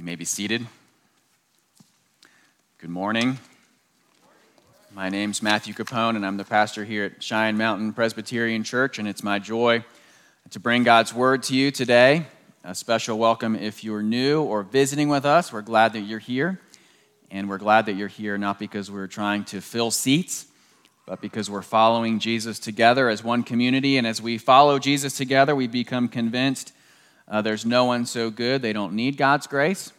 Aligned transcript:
You 0.00 0.06
may 0.06 0.16
be 0.16 0.24
seated. 0.24 0.66
Good 2.78 2.88
morning. 2.88 3.38
My 4.94 5.10
name's 5.10 5.42
Matthew 5.42 5.74
Capone, 5.74 6.16
and 6.16 6.24
I'm 6.24 6.38
the 6.38 6.44
pastor 6.44 6.86
here 6.86 7.04
at 7.04 7.22
Cheyenne 7.22 7.58
Mountain 7.58 7.92
Presbyterian 7.92 8.64
Church, 8.64 8.98
and 8.98 9.06
it's 9.06 9.22
my 9.22 9.38
joy 9.38 9.84
to 10.52 10.58
bring 10.58 10.84
God's 10.84 11.12
word 11.12 11.42
to 11.42 11.54
you 11.54 11.70
today. 11.70 12.24
A 12.64 12.74
special 12.74 13.18
welcome 13.18 13.54
if 13.54 13.84
you're 13.84 14.02
new 14.02 14.42
or 14.42 14.62
visiting 14.62 15.10
with 15.10 15.26
us. 15.26 15.52
We're 15.52 15.60
glad 15.60 15.92
that 15.92 16.00
you're 16.00 16.18
here, 16.18 16.58
and 17.30 17.46
we're 17.46 17.58
glad 17.58 17.84
that 17.84 17.92
you're 17.92 18.08
here 18.08 18.38
not 18.38 18.58
because 18.58 18.90
we're 18.90 19.06
trying 19.06 19.44
to 19.44 19.60
fill 19.60 19.90
seats, 19.90 20.46
but 21.04 21.20
because 21.20 21.50
we're 21.50 21.60
following 21.60 22.20
Jesus 22.20 22.58
together 22.58 23.10
as 23.10 23.22
one 23.22 23.42
community. 23.42 23.98
And 23.98 24.06
as 24.06 24.22
we 24.22 24.38
follow 24.38 24.78
Jesus 24.78 25.14
together, 25.14 25.54
we 25.54 25.66
become 25.66 26.08
convinced 26.08 26.72
uh, 27.30 27.40
there's 27.40 27.64
no 27.64 27.86
one 27.86 28.04
so 28.04 28.28
good 28.28 28.60
they 28.60 28.74
don't 28.74 28.92
need 28.92 29.16
God's 29.16 29.46
grace, 29.46 29.92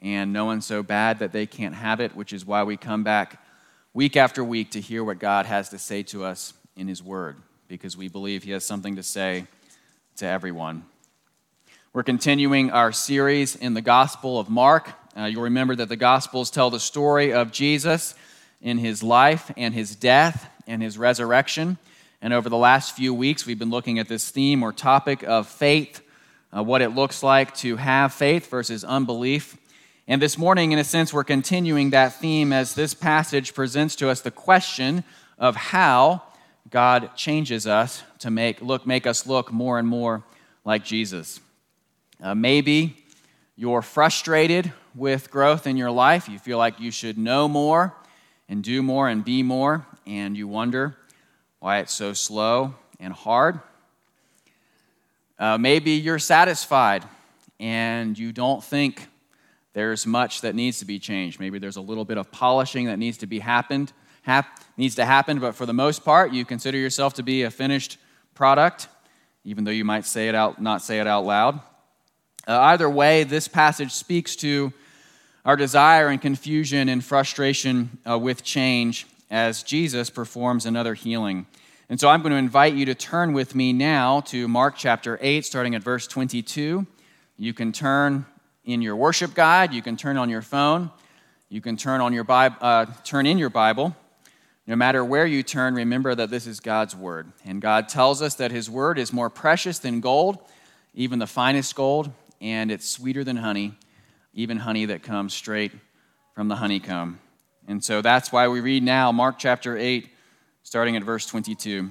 and 0.00 0.32
no 0.32 0.46
one 0.46 0.60
so 0.60 0.82
bad 0.82 1.20
that 1.20 1.32
they 1.32 1.46
can't 1.46 1.74
have 1.74 2.00
it, 2.00 2.16
which 2.16 2.32
is 2.32 2.44
why 2.44 2.64
we 2.64 2.76
come 2.76 3.04
back 3.04 3.40
week 3.94 4.16
after 4.16 4.42
week 4.42 4.72
to 4.72 4.80
hear 4.80 5.04
what 5.04 5.20
God 5.20 5.46
has 5.46 5.68
to 5.68 5.78
say 5.78 6.02
to 6.04 6.24
us 6.24 6.54
in 6.74 6.88
His 6.88 7.02
Word, 7.02 7.36
because 7.68 7.96
we 7.96 8.08
believe 8.08 8.42
He 8.42 8.50
has 8.50 8.64
something 8.64 8.96
to 8.96 9.02
say 9.02 9.46
to 10.16 10.26
everyone. 10.26 10.84
We're 11.92 12.02
continuing 12.02 12.70
our 12.70 12.90
series 12.90 13.54
in 13.54 13.74
the 13.74 13.82
Gospel 13.82 14.40
of 14.40 14.48
Mark. 14.48 14.90
Uh, 15.14 15.24
you'll 15.24 15.42
remember 15.42 15.76
that 15.76 15.90
the 15.90 15.96
Gospels 15.96 16.50
tell 16.50 16.70
the 16.70 16.80
story 16.80 17.34
of 17.34 17.52
Jesus 17.52 18.14
in 18.62 18.78
his 18.78 19.02
life 19.02 19.50
and 19.58 19.74
his 19.74 19.94
death 19.94 20.48
and 20.66 20.82
his 20.82 20.96
resurrection. 20.96 21.76
And 22.22 22.32
over 22.32 22.48
the 22.48 22.56
last 22.56 22.96
few 22.96 23.12
weeks, 23.12 23.44
we've 23.44 23.58
been 23.58 23.68
looking 23.68 23.98
at 23.98 24.08
this 24.08 24.30
theme 24.30 24.62
or 24.62 24.72
topic 24.72 25.22
of 25.22 25.46
faith, 25.46 26.00
uh, 26.54 26.62
what 26.62 26.82
it 26.82 26.90
looks 26.90 27.22
like 27.22 27.54
to 27.56 27.76
have 27.76 28.12
faith 28.12 28.48
versus 28.50 28.84
unbelief. 28.84 29.56
And 30.06 30.20
this 30.20 30.36
morning, 30.36 30.72
in 30.72 30.78
a 30.78 30.84
sense, 30.84 31.12
we're 31.12 31.24
continuing 31.24 31.90
that 31.90 32.14
theme 32.14 32.52
as 32.52 32.74
this 32.74 32.92
passage 32.94 33.54
presents 33.54 33.96
to 33.96 34.10
us 34.10 34.20
the 34.20 34.30
question 34.30 35.04
of 35.38 35.56
how 35.56 36.22
God 36.70 37.16
changes 37.16 37.66
us 37.66 38.02
to 38.18 38.30
make, 38.30 38.60
look, 38.60 38.86
make 38.86 39.06
us 39.06 39.26
look 39.26 39.52
more 39.52 39.78
and 39.78 39.86
more 39.86 40.22
like 40.64 40.84
Jesus. 40.84 41.40
Uh, 42.22 42.34
maybe 42.34 42.96
you're 43.56 43.82
frustrated 43.82 44.72
with 44.94 45.30
growth 45.30 45.66
in 45.66 45.76
your 45.76 45.90
life. 45.90 46.28
You 46.28 46.38
feel 46.38 46.58
like 46.58 46.80
you 46.80 46.90
should 46.90 47.18
know 47.18 47.48
more 47.48 47.94
and 48.48 48.62
do 48.62 48.82
more 48.82 49.08
and 49.08 49.24
be 49.24 49.42
more, 49.42 49.86
and 50.06 50.36
you 50.36 50.46
wonder 50.46 50.96
why 51.60 51.78
it's 51.78 51.92
so 51.92 52.12
slow 52.12 52.74
and 53.00 53.12
hard. 53.12 53.60
Uh, 55.38 55.58
maybe 55.58 55.92
you're 55.92 56.18
satisfied 56.18 57.04
and 57.58 58.18
you 58.18 58.32
don't 58.32 58.62
think 58.62 59.08
there's 59.72 60.06
much 60.06 60.42
that 60.42 60.54
needs 60.54 60.78
to 60.80 60.84
be 60.84 60.98
changed. 60.98 61.40
Maybe 61.40 61.58
there's 61.58 61.76
a 61.76 61.80
little 61.80 62.04
bit 62.04 62.18
of 62.18 62.30
polishing 62.30 62.86
that 62.86 62.98
needs 62.98 63.18
to 63.18 63.26
be 63.26 63.38
happened, 63.38 63.92
hap, 64.22 64.60
needs 64.76 64.94
to 64.96 65.04
happen, 65.04 65.38
but 65.38 65.54
for 65.54 65.66
the 65.66 65.72
most 65.72 66.04
part, 66.04 66.32
you 66.32 66.44
consider 66.44 66.78
yourself 66.78 67.14
to 67.14 67.22
be 67.22 67.42
a 67.42 67.50
finished 67.50 67.98
product, 68.34 68.88
even 69.44 69.64
though 69.64 69.70
you 69.70 69.84
might 69.84 70.04
say 70.04 70.28
it 70.28 70.34
out, 70.34 70.60
not 70.60 70.82
say 70.82 71.00
it 71.00 71.06
out 71.06 71.24
loud. 71.24 71.60
Uh, 72.46 72.58
either 72.58 72.90
way, 72.90 73.24
this 73.24 73.48
passage 73.48 73.92
speaks 73.92 74.36
to 74.36 74.72
our 75.44 75.56
desire 75.56 76.08
and 76.08 76.20
confusion 76.20 76.88
and 76.88 77.04
frustration 77.04 77.98
uh, 78.08 78.18
with 78.18 78.42
change 78.42 79.06
as 79.30 79.62
Jesus 79.62 80.10
performs 80.10 80.66
another 80.66 80.94
healing. 80.94 81.46
And 81.88 81.98
so 81.98 82.08
I'm 82.08 82.22
going 82.22 82.32
to 82.32 82.38
invite 82.38 82.74
you 82.74 82.86
to 82.86 82.94
turn 82.94 83.32
with 83.32 83.54
me 83.54 83.72
now 83.72 84.20
to 84.22 84.48
Mark 84.48 84.76
chapter 84.76 85.18
8, 85.20 85.44
starting 85.44 85.74
at 85.74 85.82
verse 85.82 86.06
22. 86.06 86.86
You 87.36 87.52
can 87.52 87.72
turn 87.72 88.24
in 88.64 88.80
your 88.82 88.94
worship 88.94 89.34
guide, 89.34 89.72
you 89.72 89.82
can 89.82 89.96
turn 89.96 90.16
on 90.16 90.30
your 90.30 90.42
phone, 90.42 90.90
you 91.48 91.60
can 91.60 91.76
turn, 91.76 92.00
on 92.00 92.12
your 92.12 92.24
Bible, 92.24 92.56
uh, 92.60 92.86
turn 93.04 93.26
in 93.26 93.36
your 93.36 93.50
Bible. 93.50 93.96
No 94.66 94.76
matter 94.76 95.04
where 95.04 95.26
you 95.26 95.42
turn, 95.42 95.74
remember 95.74 96.14
that 96.14 96.30
this 96.30 96.46
is 96.46 96.60
God's 96.60 96.94
word. 96.94 97.32
And 97.44 97.60
God 97.60 97.88
tells 97.88 98.22
us 98.22 98.36
that 98.36 98.52
his 98.52 98.70
word 98.70 98.96
is 98.96 99.12
more 99.12 99.28
precious 99.28 99.80
than 99.80 100.00
gold, 100.00 100.38
even 100.94 101.18
the 101.18 101.26
finest 101.26 101.74
gold, 101.74 102.12
and 102.40 102.70
it's 102.70 102.88
sweeter 102.88 103.24
than 103.24 103.36
honey, 103.36 103.74
even 104.32 104.58
honey 104.58 104.86
that 104.86 105.02
comes 105.02 105.34
straight 105.34 105.72
from 106.34 106.46
the 106.46 106.56
honeycomb. 106.56 107.18
And 107.66 107.82
so 107.82 108.02
that's 108.02 108.30
why 108.30 108.46
we 108.46 108.60
read 108.60 108.84
now 108.84 109.10
Mark 109.10 109.38
chapter 109.38 109.76
8, 109.76 110.08
starting 110.62 110.96
at 110.96 111.04
verse 111.04 111.26
22. 111.26 111.90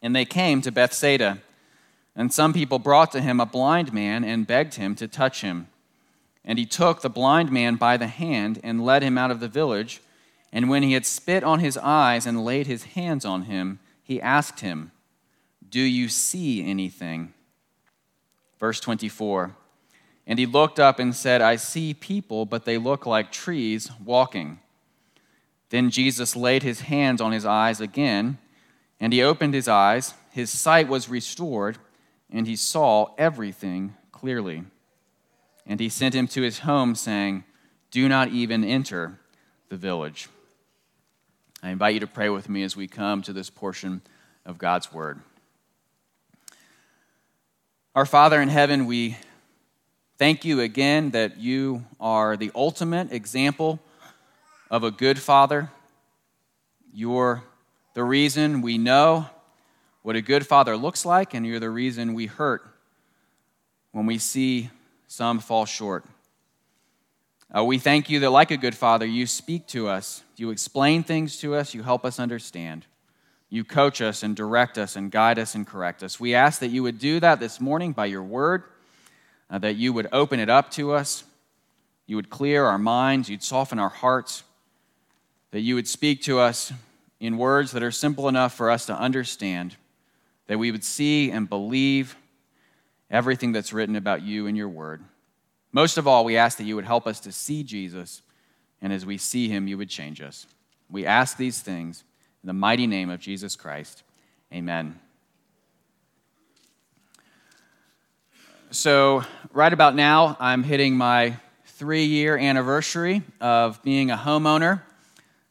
And 0.00 0.16
they 0.16 0.24
came 0.24 0.60
to 0.62 0.72
Bethsaida. 0.72 1.38
And 2.14 2.32
some 2.32 2.52
people 2.52 2.78
brought 2.78 3.12
to 3.12 3.20
him 3.20 3.40
a 3.40 3.46
blind 3.46 3.92
man 3.92 4.24
and 4.24 4.46
begged 4.46 4.74
him 4.74 4.94
to 4.96 5.08
touch 5.08 5.40
him. 5.40 5.68
And 6.44 6.58
he 6.58 6.66
took 6.66 7.00
the 7.00 7.08
blind 7.08 7.50
man 7.50 7.76
by 7.76 7.96
the 7.96 8.08
hand 8.08 8.60
and 8.62 8.84
led 8.84 9.02
him 9.02 9.16
out 9.16 9.30
of 9.30 9.40
the 9.40 9.48
village. 9.48 10.02
And 10.52 10.68
when 10.68 10.82
he 10.82 10.92
had 10.92 11.06
spit 11.06 11.44
on 11.44 11.60
his 11.60 11.78
eyes 11.78 12.26
and 12.26 12.44
laid 12.44 12.66
his 12.66 12.84
hands 12.84 13.24
on 13.24 13.42
him, 13.42 13.78
he 14.02 14.20
asked 14.20 14.60
him, 14.60 14.90
Do 15.66 15.80
you 15.80 16.08
see 16.08 16.68
anything? 16.68 17.32
Verse 18.58 18.80
24 18.80 19.56
And 20.26 20.38
he 20.38 20.46
looked 20.46 20.78
up 20.78 20.98
and 20.98 21.14
said, 21.14 21.40
I 21.40 21.56
see 21.56 21.94
people, 21.94 22.44
but 22.44 22.64
they 22.64 22.76
look 22.76 23.06
like 23.06 23.32
trees 23.32 23.90
walking. 24.04 24.58
Then 25.72 25.88
Jesus 25.88 26.36
laid 26.36 26.62
his 26.62 26.82
hands 26.82 27.22
on 27.22 27.32
his 27.32 27.46
eyes 27.46 27.80
again, 27.80 28.36
and 29.00 29.10
he 29.10 29.22
opened 29.22 29.54
his 29.54 29.68
eyes. 29.68 30.12
His 30.30 30.50
sight 30.50 30.86
was 30.86 31.08
restored 31.08 31.78
and 32.30 32.46
he 32.46 32.56
saw 32.56 33.14
everything 33.16 33.94
clearly. 34.10 34.64
And 35.66 35.80
he 35.80 35.88
sent 35.88 36.14
him 36.14 36.28
to 36.28 36.42
his 36.42 36.60
home, 36.60 36.94
saying, 36.94 37.44
Do 37.90 38.06
not 38.06 38.28
even 38.28 38.64
enter 38.64 39.18
the 39.70 39.78
village. 39.78 40.28
I 41.62 41.70
invite 41.70 41.94
you 41.94 42.00
to 42.00 42.06
pray 42.06 42.28
with 42.28 42.50
me 42.50 42.64
as 42.64 42.76
we 42.76 42.86
come 42.86 43.22
to 43.22 43.32
this 43.32 43.48
portion 43.48 44.02
of 44.44 44.58
God's 44.58 44.92
Word. 44.92 45.20
Our 47.94 48.06
Father 48.06 48.42
in 48.42 48.50
heaven, 48.50 48.84
we 48.84 49.16
thank 50.18 50.44
you 50.44 50.60
again 50.60 51.12
that 51.12 51.38
you 51.38 51.86
are 51.98 52.36
the 52.36 52.52
ultimate 52.54 53.10
example 53.10 53.80
of 54.72 54.82
a 54.84 54.90
good 54.90 55.18
Father. 55.18 55.68
You're 56.94 57.44
the 57.92 58.02
reason 58.02 58.62
we 58.62 58.78
know 58.78 59.26
what 60.00 60.16
a 60.16 60.22
good 60.22 60.46
father 60.46 60.78
looks 60.78 61.04
like, 61.04 61.34
and 61.34 61.46
you're 61.46 61.60
the 61.60 61.68
reason 61.68 62.14
we 62.14 62.24
hurt 62.24 62.62
when 63.92 64.06
we 64.06 64.16
see 64.16 64.70
some 65.06 65.40
fall 65.40 65.66
short. 65.66 66.06
Uh, 67.54 67.62
we 67.62 67.78
thank 67.78 68.08
you 68.08 68.18
that, 68.20 68.30
like 68.30 68.50
a 68.50 68.56
good 68.56 68.74
father, 68.74 69.04
you 69.04 69.26
speak 69.26 69.66
to 69.66 69.88
us, 69.88 70.22
you 70.36 70.48
explain 70.48 71.02
things 71.02 71.36
to 71.40 71.54
us, 71.54 71.74
you 71.74 71.82
help 71.82 72.06
us 72.06 72.18
understand. 72.18 72.86
You 73.50 73.64
coach 73.64 74.00
us 74.00 74.22
and 74.22 74.34
direct 74.34 74.78
us 74.78 74.96
and 74.96 75.10
guide 75.10 75.38
us 75.38 75.54
and 75.54 75.66
correct 75.66 76.02
us. 76.02 76.18
We 76.18 76.34
ask 76.34 76.60
that 76.60 76.68
you 76.68 76.82
would 76.82 76.98
do 76.98 77.20
that 77.20 77.40
this 77.40 77.60
morning 77.60 77.92
by 77.92 78.06
your 78.06 78.22
word, 78.22 78.62
uh, 79.50 79.58
that 79.58 79.76
you 79.76 79.92
would 79.92 80.08
open 80.12 80.40
it 80.40 80.48
up 80.48 80.70
to 80.72 80.92
us, 80.92 81.24
you 82.06 82.16
would 82.16 82.30
clear 82.30 82.64
our 82.64 82.78
minds, 82.78 83.28
you'd 83.28 83.42
soften 83.42 83.78
our 83.78 83.90
hearts, 83.90 84.44
that 85.52 85.60
you 85.60 85.76
would 85.76 85.86
speak 85.86 86.22
to 86.22 86.40
us 86.40 86.72
in 87.20 87.38
words 87.38 87.70
that 87.72 87.82
are 87.82 87.92
simple 87.92 88.28
enough 88.28 88.54
for 88.54 88.70
us 88.70 88.86
to 88.86 88.98
understand 88.98 89.76
that 90.48 90.58
we 90.58 90.72
would 90.72 90.82
see 90.82 91.30
and 91.30 91.48
believe 91.48 92.16
everything 93.10 93.52
that's 93.52 93.72
written 93.72 93.94
about 93.94 94.22
you 94.22 94.46
in 94.46 94.56
your 94.56 94.68
word. 94.68 95.04
Most 95.70 95.98
of 95.98 96.08
all, 96.08 96.24
we 96.24 96.36
ask 96.36 96.58
that 96.58 96.64
you 96.64 96.74
would 96.74 96.84
help 96.84 97.06
us 97.06 97.20
to 97.20 97.32
see 97.32 97.62
Jesus, 97.62 98.22
and 98.80 98.92
as 98.92 99.06
we 99.06 99.16
see 99.16 99.48
him, 99.48 99.68
you 99.68 99.78
would 99.78 99.88
change 99.88 100.20
us. 100.20 100.46
We 100.90 101.06
ask 101.06 101.36
these 101.36 101.60
things 101.60 102.02
in 102.42 102.46
the 102.46 102.52
mighty 102.52 102.86
name 102.86 103.08
of 103.08 103.20
Jesus 103.20 103.54
Christ. 103.54 104.02
Amen. 104.52 104.98
So, 108.70 109.24
right 109.52 109.72
about 109.72 109.94
now, 109.94 110.36
I'm 110.40 110.62
hitting 110.62 110.96
my 110.96 111.36
three 111.66 112.04
year 112.04 112.36
anniversary 112.36 113.22
of 113.40 113.82
being 113.82 114.10
a 114.10 114.16
homeowner. 114.16 114.80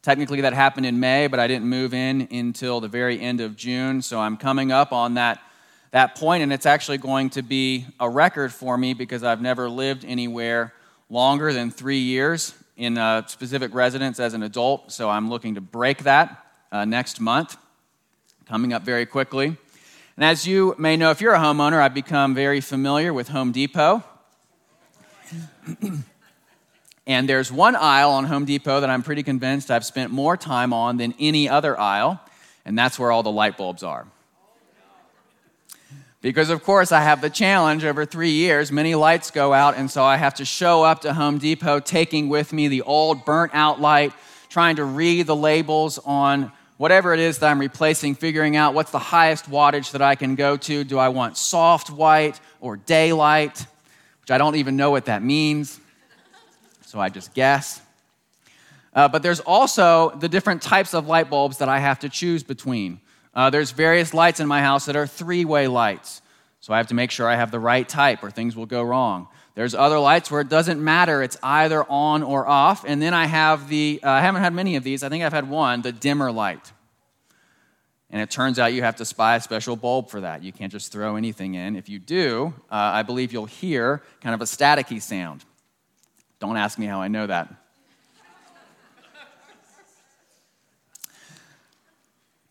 Technically, 0.01 0.42
that 0.42 0.53
happened 0.53 0.88
in 0.88 1.00
May, 1.00 1.27
but 1.27 1.39
I 1.39 1.48
didn't 1.48 1.68
move 1.68 1.94
in 1.94 2.27
until 2.31 2.80
the 2.81 2.88
very 2.88 3.19
end 3.19 3.39
of 3.39 3.56
June. 3.56 4.01
So 4.01 4.19
I'm 4.19 4.36
coming 4.36 4.71
up 4.71 4.92
on 4.92 5.13
that, 5.13 5.39
that 5.92 6.15
point, 6.15 6.42
and 6.42 6.51
it's 6.51 6.65
actually 6.65 6.98
going 6.98 7.30
to 7.31 7.44
be 7.44 7.86
a 8.00 8.09
record 8.09 8.51
for 8.51 8.77
me 8.77 8.95
because 8.95 9.24
I've 9.24 9.42
never 9.42 9.69
lived 9.69 10.03
anywhere 10.03 10.74
longer 11.09 11.53
than 11.53 11.69
three 11.69 12.00
years 12.00 12.56
in 12.77 12.98
a 12.98 13.24
specific 13.27 13.75
residence 13.75 14.19
as 14.19 14.33
an 14.33 14.42
adult. 14.42 14.92
So 14.92 15.07
I'm 15.07 15.30
looking 15.30 15.53
to 15.53 15.62
break 15.62 16.00
that 16.03 16.48
uh, 16.71 16.83
next 16.86 17.19
month, 17.19 17.57
coming 18.48 18.74
up 18.74 18.81
very 18.81 19.06
quickly. 19.06 19.56
And 20.15 20.25
as 20.25 20.48
you 20.48 20.74
may 20.80 20.98
know, 20.98 21.12
if 21.12 21.21
you're 21.21 21.36
a 21.36 21.39
homeowner, 21.39 21.80
I've 21.80 21.94
become 21.94 22.33
very 22.33 22.59
familiar 22.59 23.13
with 23.13 23.27
Home 23.30 23.51
Depot. 23.51 24.03
And 27.07 27.27
there's 27.27 27.51
one 27.51 27.75
aisle 27.75 28.12
on 28.12 28.25
Home 28.25 28.45
Depot 28.45 28.80
that 28.80 28.89
I'm 28.89 29.01
pretty 29.01 29.24
convinced 29.24 29.71
I've 29.71 29.86
spent 29.86 30.12
more 30.12 30.38
time 30.38 30.71
on 30.71 30.98
than 30.98 31.15
any 31.19 31.50
other 31.50 31.80
aisle, 31.80 32.19
and 32.63 32.77
that's 32.77 33.00
where 33.00 33.12
all 33.12 33.24
the 33.24 33.31
light 33.31 33.57
bulbs 33.57 33.81
are. 33.81 34.06
Because, 36.21 36.51
of 36.51 36.63
course, 36.63 36.92
I 36.92 37.01
have 37.01 37.19
the 37.19 37.31
challenge 37.31 37.83
over 37.83 38.06
three 38.06 38.30
years. 38.30 38.71
Many 38.71 38.94
lights 38.94 39.31
go 39.31 39.53
out, 39.53 39.75
and 39.75 39.89
so 39.89 40.03
I 40.03 40.18
have 40.18 40.36
to 40.36 40.45
show 40.45 40.83
up 40.83 41.01
to 41.01 41.13
Home 41.13 41.39
Depot 41.39 41.80
taking 41.80 42.30
with 42.30 42.53
me 42.53 42.68
the 42.68 42.83
old 42.83 43.25
burnt 43.25 43.51
out 43.56 43.81
light, 43.81 44.13
trying 44.48 44.75
to 44.75 44.86
read 44.86 45.25
the 45.25 45.36
labels 45.36 45.98
on 46.06 46.51
whatever 46.77 47.15
it 47.15 47.19
is 47.19 47.39
that 47.39 47.50
I'm 47.50 47.59
replacing, 47.59 48.13
figuring 48.13 48.56
out 48.56 48.75
what's 48.75 48.92
the 48.92 49.00
highest 49.00 49.50
wattage 49.50 49.92
that 49.94 50.03
I 50.03 50.13
can 50.13 50.36
go 50.36 50.57
to. 50.57 50.83
Do 50.83 51.00
I 51.00 51.09
want 51.09 51.38
soft 51.38 51.89
white 51.89 52.39
or 52.59 52.77
daylight? 52.77 53.65
Which 54.21 54.30
I 54.30 54.38
don't 54.38 54.57
even 54.57 54.77
know 54.77 54.92
what 54.92 55.06
that 55.06 55.24
means, 55.24 55.80
so 56.92 57.00
I 57.00 57.08
just 57.08 57.34
guess. 57.34 57.82
Uh, 58.94 59.08
but 59.08 59.24
there's 59.24 59.40
also 59.40 60.10
the 60.20 60.28
different 60.28 60.62
types 60.62 60.94
of 60.94 61.08
light 61.08 61.30
bulbs 61.30 61.60
that 61.60 61.70
I 61.70 61.80
have 61.80 62.00
to 62.00 62.10
choose 62.10 62.44
between. 62.44 63.00
Uh, 63.34 63.50
there's 63.50 63.72
various 63.72 64.14
lights 64.14 64.42
in 64.42 64.48
my 64.48 64.60
house 64.60 64.88
that 64.88 64.98
are 64.98 65.08
three 65.08 65.46
way 65.46 65.70
lights. 65.70 66.22
So 66.60 66.74
I 66.74 66.78
have 66.78 66.88
to 66.88 66.94
make 66.94 67.10
sure 67.10 67.30
I 67.30 67.36
have 67.36 67.50
the 67.50 67.62
right 67.62 67.88
type 67.88 68.24
or 68.24 68.30
things 68.30 68.58
will 68.58 68.66
go 68.66 68.84
wrong. 68.84 69.30
There's 69.56 69.74
other 69.74 70.00
lights 70.00 70.30
where 70.30 70.42
it 70.42 70.50
doesn't 70.50 70.84
matter, 70.84 71.24
it's 71.24 71.38
either 71.42 71.86
on 71.90 72.24
or 72.24 72.46
off. 72.46 72.84
And 72.86 73.02
then 73.02 73.14
I 73.14 73.26
have 73.26 73.70
the, 73.70 74.02
uh, 74.04 74.10
I 74.10 74.20
haven't 74.20 74.42
had 74.42 74.54
many 74.54 74.76
of 74.76 74.84
these, 74.84 75.02
I 75.02 75.08
think 75.08 75.24
I've 75.24 75.32
had 75.32 75.50
one, 75.50 75.82
the 75.82 75.94
dimmer 75.94 76.30
light. 76.30 76.74
And 78.10 78.22
it 78.22 78.30
turns 78.30 78.60
out 78.60 78.74
you 78.74 78.84
have 78.84 78.98
to 78.98 79.06
spy 79.06 79.38
a 79.38 79.42
special 79.42 79.78
bulb 79.78 80.10
for 80.10 80.20
that. 80.20 80.44
You 80.44 80.52
can't 80.52 80.74
just 80.74 80.92
throw 80.92 81.16
anything 81.16 81.56
in. 81.56 81.78
If 81.78 81.88
you 81.88 82.00
do, 82.00 82.54
uh, 82.70 82.76
I 82.76 83.04
believe 83.04 83.32
you'll 83.32 83.46
hear 83.46 84.04
kind 84.20 84.36
of 84.36 84.42
a 84.42 84.46
staticky 84.46 85.02
sound. 85.02 85.46
Don't 86.42 86.58
ask 86.58 86.80
me 86.80 86.88
how 86.88 87.00
I 87.00 87.08
know 87.08 87.28
that. 87.28 87.54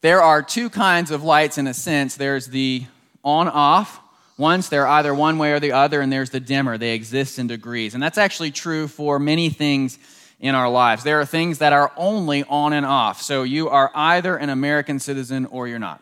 There 0.01 0.23
are 0.23 0.43
two 0.43 0.71
kinds 0.71 1.11
of 1.11 1.25
lights 1.25 1.59
in 1.59 1.67
a 1.67 1.75
sense 1.75 2.17
there's 2.17 2.47
the 2.47 2.87
on 3.25 3.49
off. 3.49 4.01
Once 4.39 4.69
they're 4.69 4.87
either 4.87 5.15
one 5.15 5.37
way 5.37 5.53
or 5.53 5.61
the 5.61 5.73
other, 5.73 6.01
and 6.01 6.11
there's 6.11 6.31
the 6.31 6.41
dimmer. 6.41 6.79
They 6.79 6.95
exist 6.95 7.39
in 7.39 7.49
degrees. 7.49 7.93
And 7.93 8.03
that's 8.03 8.17
actually 8.17 8.53
true 8.53 8.89
for 8.89 9.19
many 9.19 9.51
things 9.51 9.99
in 10.39 10.55
our 10.55 10.71
lives. 10.71 11.03
There 11.03 11.21
are 11.21 11.27
things 11.27 11.59
that 11.59 11.75
are 11.75 11.93
only 11.97 12.45
on 12.45 12.73
and 12.73 12.87
off. 12.87 13.21
So 13.21 13.43
you 13.43 13.69
are 13.69 13.91
either 13.95 14.37
an 14.37 14.49
American 14.49 15.01
citizen 15.01 15.47
or 15.47 15.69
you're 15.69 15.79
not. 15.81 16.01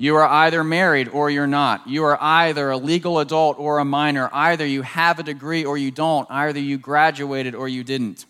You 0.00 0.14
are 0.14 0.28
either 0.28 0.62
married 0.62 1.08
or 1.08 1.28
you're 1.28 1.48
not. 1.48 1.88
You 1.88 2.04
are 2.04 2.16
either 2.22 2.70
a 2.70 2.76
legal 2.76 3.18
adult 3.18 3.58
or 3.58 3.80
a 3.80 3.84
minor. 3.84 4.30
Either 4.32 4.64
you 4.64 4.82
have 4.82 5.18
a 5.18 5.24
degree 5.24 5.64
or 5.64 5.76
you 5.76 5.90
don't. 5.90 6.30
Either 6.30 6.60
you 6.60 6.78
graduated 6.78 7.56
or 7.56 7.68
you 7.68 7.82
didn't. 7.82 8.24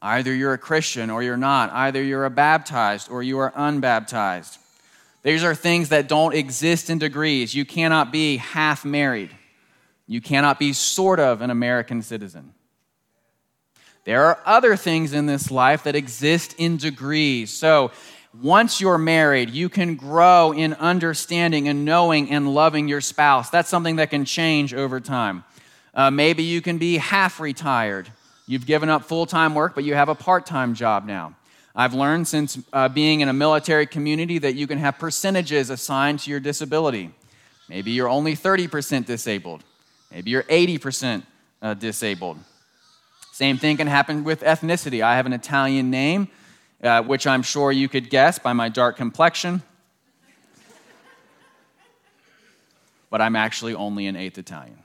Either 0.00 0.34
you're 0.34 0.54
a 0.54 0.58
Christian 0.58 1.10
or 1.10 1.22
you're 1.22 1.36
not. 1.36 1.70
Either 1.72 2.02
you're 2.02 2.24
a 2.24 2.30
baptized 2.30 3.10
or 3.10 3.22
you 3.22 3.38
are 3.38 3.52
unbaptized. 3.54 4.58
These 5.22 5.44
are 5.44 5.54
things 5.54 5.90
that 5.90 6.08
don't 6.08 6.34
exist 6.34 6.88
in 6.88 6.98
degrees. 6.98 7.54
You 7.54 7.66
cannot 7.66 8.10
be 8.10 8.38
half 8.38 8.82
married. 8.82 9.30
You 10.06 10.22
cannot 10.22 10.58
be 10.58 10.72
sort 10.72 11.20
of 11.20 11.42
an 11.42 11.50
American 11.50 12.00
citizen. 12.00 12.54
There 14.04 14.24
are 14.24 14.38
other 14.46 14.74
things 14.76 15.12
in 15.12 15.26
this 15.26 15.50
life 15.50 15.82
that 15.84 15.96
exist 15.96 16.54
in 16.56 16.78
degrees. 16.78 17.50
So, 17.50 17.90
once 18.42 18.80
you're 18.80 18.98
married, 18.98 19.50
you 19.50 19.68
can 19.68 19.94
grow 19.94 20.52
in 20.52 20.74
understanding 20.74 21.68
and 21.68 21.84
knowing 21.84 22.30
and 22.30 22.52
loving 22.52 22.88
your 22.88 23.00
spouse. 23.00 23.50
That's 23.50 23.68
something 23.68 23.96
that 23.96 24.10
can 24.10 24.24
change 24.24 24.74
over 24.74 25.00
time. 25.00 25.44
Uh, 25.94 26.10
maybe 26.10 26.42
you 26.42 26.60
can 26.60 26.78
be 26.78 26.96
half 26.96 27.38
retired. 27.38 28.08
You've 28.46 28.66
given 28.66 28.88
up 28.88 29.04
full 29.04 29.26
time 29.26 29.54
work, 29.54 29.74
but 29.74 29.84
you 29.84 29.94
have 29.94 30.08
a 30.08 30.14
part 30.14 30.46
time 30.46 30.74
job 30.74 31.06
now. 31.06 31.34
I've 31.76 31.94
learned 31.94 32.28
since 32.28 32.58
uh, 32.72 32.88
being 32.88 33.20
in 33.20 33.28
a 33.28 33.32
military 33.32 33.86
community 33.86 34.38
that 34.38 34.54
you 34.54 34.66
can 34.66 34.78
have 34.78 34.98
percentages 34.98 35.70
assigned 35.70 36.20
to 36.20 36.30
your 36.30 36.40
disability. 36.40 37.10
Maybe 37.68 37.92
you're 37.92 38.08
only 38.08 38.36
30% 38.36 39.06
disabled, 39.06 39.62
maybe 40.10 40.30
you're 40.30 40.42
80% 40.44 41.22
uh, 41.62 41.74
disabled. 41.74 42.38
Same 43.32 43.58
thing 43.58 43.76
can 43.76 43.88
happen 43.88 44.22
with 44.22 44.42
ethnicity. 44.42 45.02
I 45.02 45.16
have 45.16 45.26
an 45.26 45.32
Italian 45.32 45.90
name, 45.90 46.28
uh, 46.84 47.02
which 47.02 47.26
I'm 47.26 47.42
sure 47.42 47.72
you 47.72 47.88
could 47.88 48.10
guess 48.10 48.38
by 48.38 48.52
my 48.52 48.68
dark 48.68 48.96
complexion. 48.96 49.62
but 53.10 53.20
I'm 53.20 53.36
actually 53.36 53.74
only 53.74 54.06
an 54.06 54.16
eighth 54.16 54.38
Italian. 54.38 54.78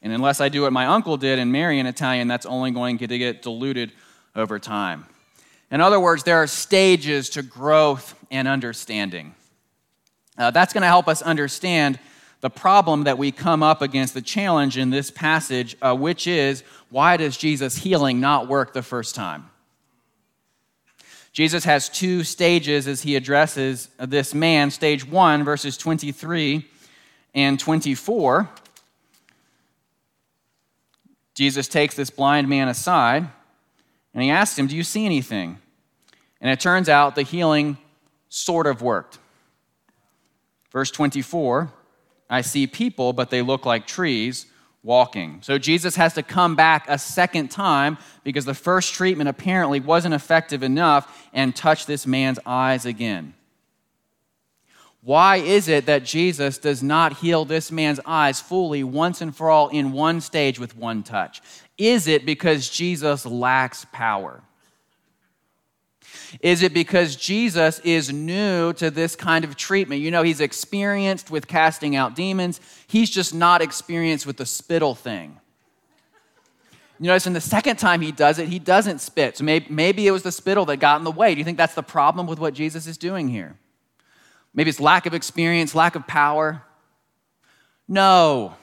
And 0.00 0.12
unless 0.12 0.40
I 0.40 0.48
do 0.48 0.62
what 0.62 0.72
my 0.72 0.86
uncle 0.86 1.16
did 1.16 1.38
and 1.38 1.50
marry 1.50 1.80
an 1.80 1.86
Italian, 1.86 2.28
that's 2.28 2.46
only 2.46 2.70
going 2.70 2.98
to 2.98 3.18
get 3.18 3.42
diluted 3.42 3.92
over 4.34 4.58
time. 4.58 5.06
In 5.70 5.80
other 5.80 5.98
words, 5.98 6.22
there 6.22 6.36
are 6.36 6.46
stages 6.46 7.28
to 7.30 7.42
growth 7.42 8.14
and 8.30 8.46
understanding. 8.46 9.34
Uh, 10.38 10.52
that's 10.52 10.72
going 10.72 10.82
to 10.82 10.86
help 10.86 11.08
us 11.08 11.22
understand 11.22 11.98
the 12.40 12.50
problem 12.50 13.04
that 13.04 13.18
we 13.18 13.32
come 13.32 13.62
up 13.62 13.82
against, 13.82 14.14
the 14.14 14.22
challenge 14.22 14.78
in 14.78 14.90
this 14.90 15.10
passage, 15.10 15.76
uh, 15.82 15.96
which 15.96 16.26
is 16.26 16.62
why 16.90 17.16
does 17.16 17.36
Jesus' 17.36 17.76
healing 17.78 18.20
not 18.20 18.46
work 18.46 18.72
the 18.72 18.82
first 18.82 19.14
time? 19.14 19.50
Jesus 21.36 21.64
has 21.64 21.90
two 21.90 22.24
stages 22.24 22.88
as 22.88 23.02
he 23.02 23.14
addresses 23.14 23.90
this 23.98 24.32
man. 24.32 24.70
Stage 24.70 25.06
one, 25.06 25.44
verses 25.44 25.76
23 25.76 26.66
and 27.34 27.60
24. 27.60 28.48
Jesus 31.34 31.68
takes 31.68 31.94
this 31.94 32.08
blind 32.08 32.48
man 32.48 32.68
aside 32.68 33.28
and 34.14 34.22
he 34.22 34.30
asks 34.30 34.58
him, 34.58 34.66
Do 34.66 34.74
you 34.74 34.82
see 34.82 35.04
anything? 35.04 35.58
And 36.40 36.50
it 36.50 36.58
turns 36.58 36.88
out 36.88 37.14
the 37.14 37.22
healing 37.22 37.76
sort 38.30 38.66
of 38.66 38.80
worked. 38.80 39.18
Verse 40.72 40.90
24 40.90 41.70
I 42.30 42.40
see 42.40 42.66
people, 42.66 43.12
but 43.12 43.28
they 43.28 43.42
look 43.42 43.66
like 43.66 43.86
trees 43.86 44.46
walking. 44.86 45.40
So 45.42 45.58
Jesus 45.58 45.96
has 45.96 46.14
to 46.14 46.22
come 46.22 46.54
back 46.54 46.86
a 46.88 46.96
second 46.96 47.50
time 47.50 47.98
because 48.22 48.44
the 48.44 48.54
first 48.54 48.94
treatment 48.94 49.28
apparently 49.28 49.80
wasn't 49.80 50.14
effective 50.14 50.62
enough 50.62 51.28
and 51.34 51.54
touch 51.54 51.86
this 51.86 52.06
man's 52.06 52.38
eyes 52.46 52.86
again. 52.86 53.34
Why 55.02 55.36
is 55.36 55.66
it 55.66 55.86
that 55.86 56.04
Jesus 56.04 56.58
does 56.58 56.84
not 56.84 57.14
heal 57.14 57.44
this 57.44 57.72
man's 57.72 57.98
eyes 58.06 58.40
fully 58.40 58.84
once 58.84 59.20
and 59.20 59.34
for 59.34 59.50
all 59.50 59.68
in 59.68 59.90
one 59.90 60.20
stage 60.20 60.60
with 60.60 60.76
one 60.76 61.02
touch? 61.02 61.42
Is 61.76 62.06
it 62.06 62.24
because 62.24 62.70
Jesus 62.70 63.26
lacks 63.26 63.86
power? 63.92 64.40
Is 66.40 66.62
it 66.62 66.74
because 66.74 67.16
Jesus 67.16 67.78
is 67.80 68.12
new 68.12 68.72
to 68.74 68.90
this 68.90 69.16
kind 69.16 69.44
of 69.44 69.56
treatment? 69.56 70.02
You 70.02 70.10
know, 70.10 70.22
he's 70.22 70.40
experienced 70.40 71.30
with 71.30 71.46
casting 71.46 71.96
out 71.96 72.14
demons, 72.14 72.60
he's 72.86 73.10
just 73.10 73.34
not 73.34 73.62
experienced 73.62 74.26
with 74.26 74.36
the 74.36 74.46
spittle 74.46 74.94
thing. 74.94 75.40
You 76.98 77.08
notice 77.08 77.26
in 77.26 77.34
the 77.34 77.40
second 77.42 77.76
time 77.76 78.00
he 78.00 78.10
does 78.10 78.38
it, 78.38 78.48
he 78.48 78.58
doesn't 78.58 79.00
spit. 79.00 79.36
So 79.36 79.44
maybe, 79.44 79.66
maybe 79.68 80.06
it 80.06 80.12
was 80.12 80.22
the 80.22 80.32
spittle 80.32 80.64
that 80.66 80.78
got 80.78 80.98
in 80.98 81.04
the 81.04 81.10
way. 81.10 81.34
Do 81.34 81.38
you 81.38 81.44
think 81.44 81.58
that's 81.58 81.74
the 81.74 81.82
problem 81.82 82.26
with 82.26 82.38
what 82.38 82.54
Jesus 82.54 82.86
is 82.86 82.96
doing 82.96 83.28
here? 83.28 83.58
Maybe 84.54 84.70
it's 84.70 84.80
lack 84.80 85.04
of 85.04 85.12
experience, 85.12 85.74
lack 85.74 85.94
of 85.94 86.06
power. 86.06 86.62
No. 87.86 88.54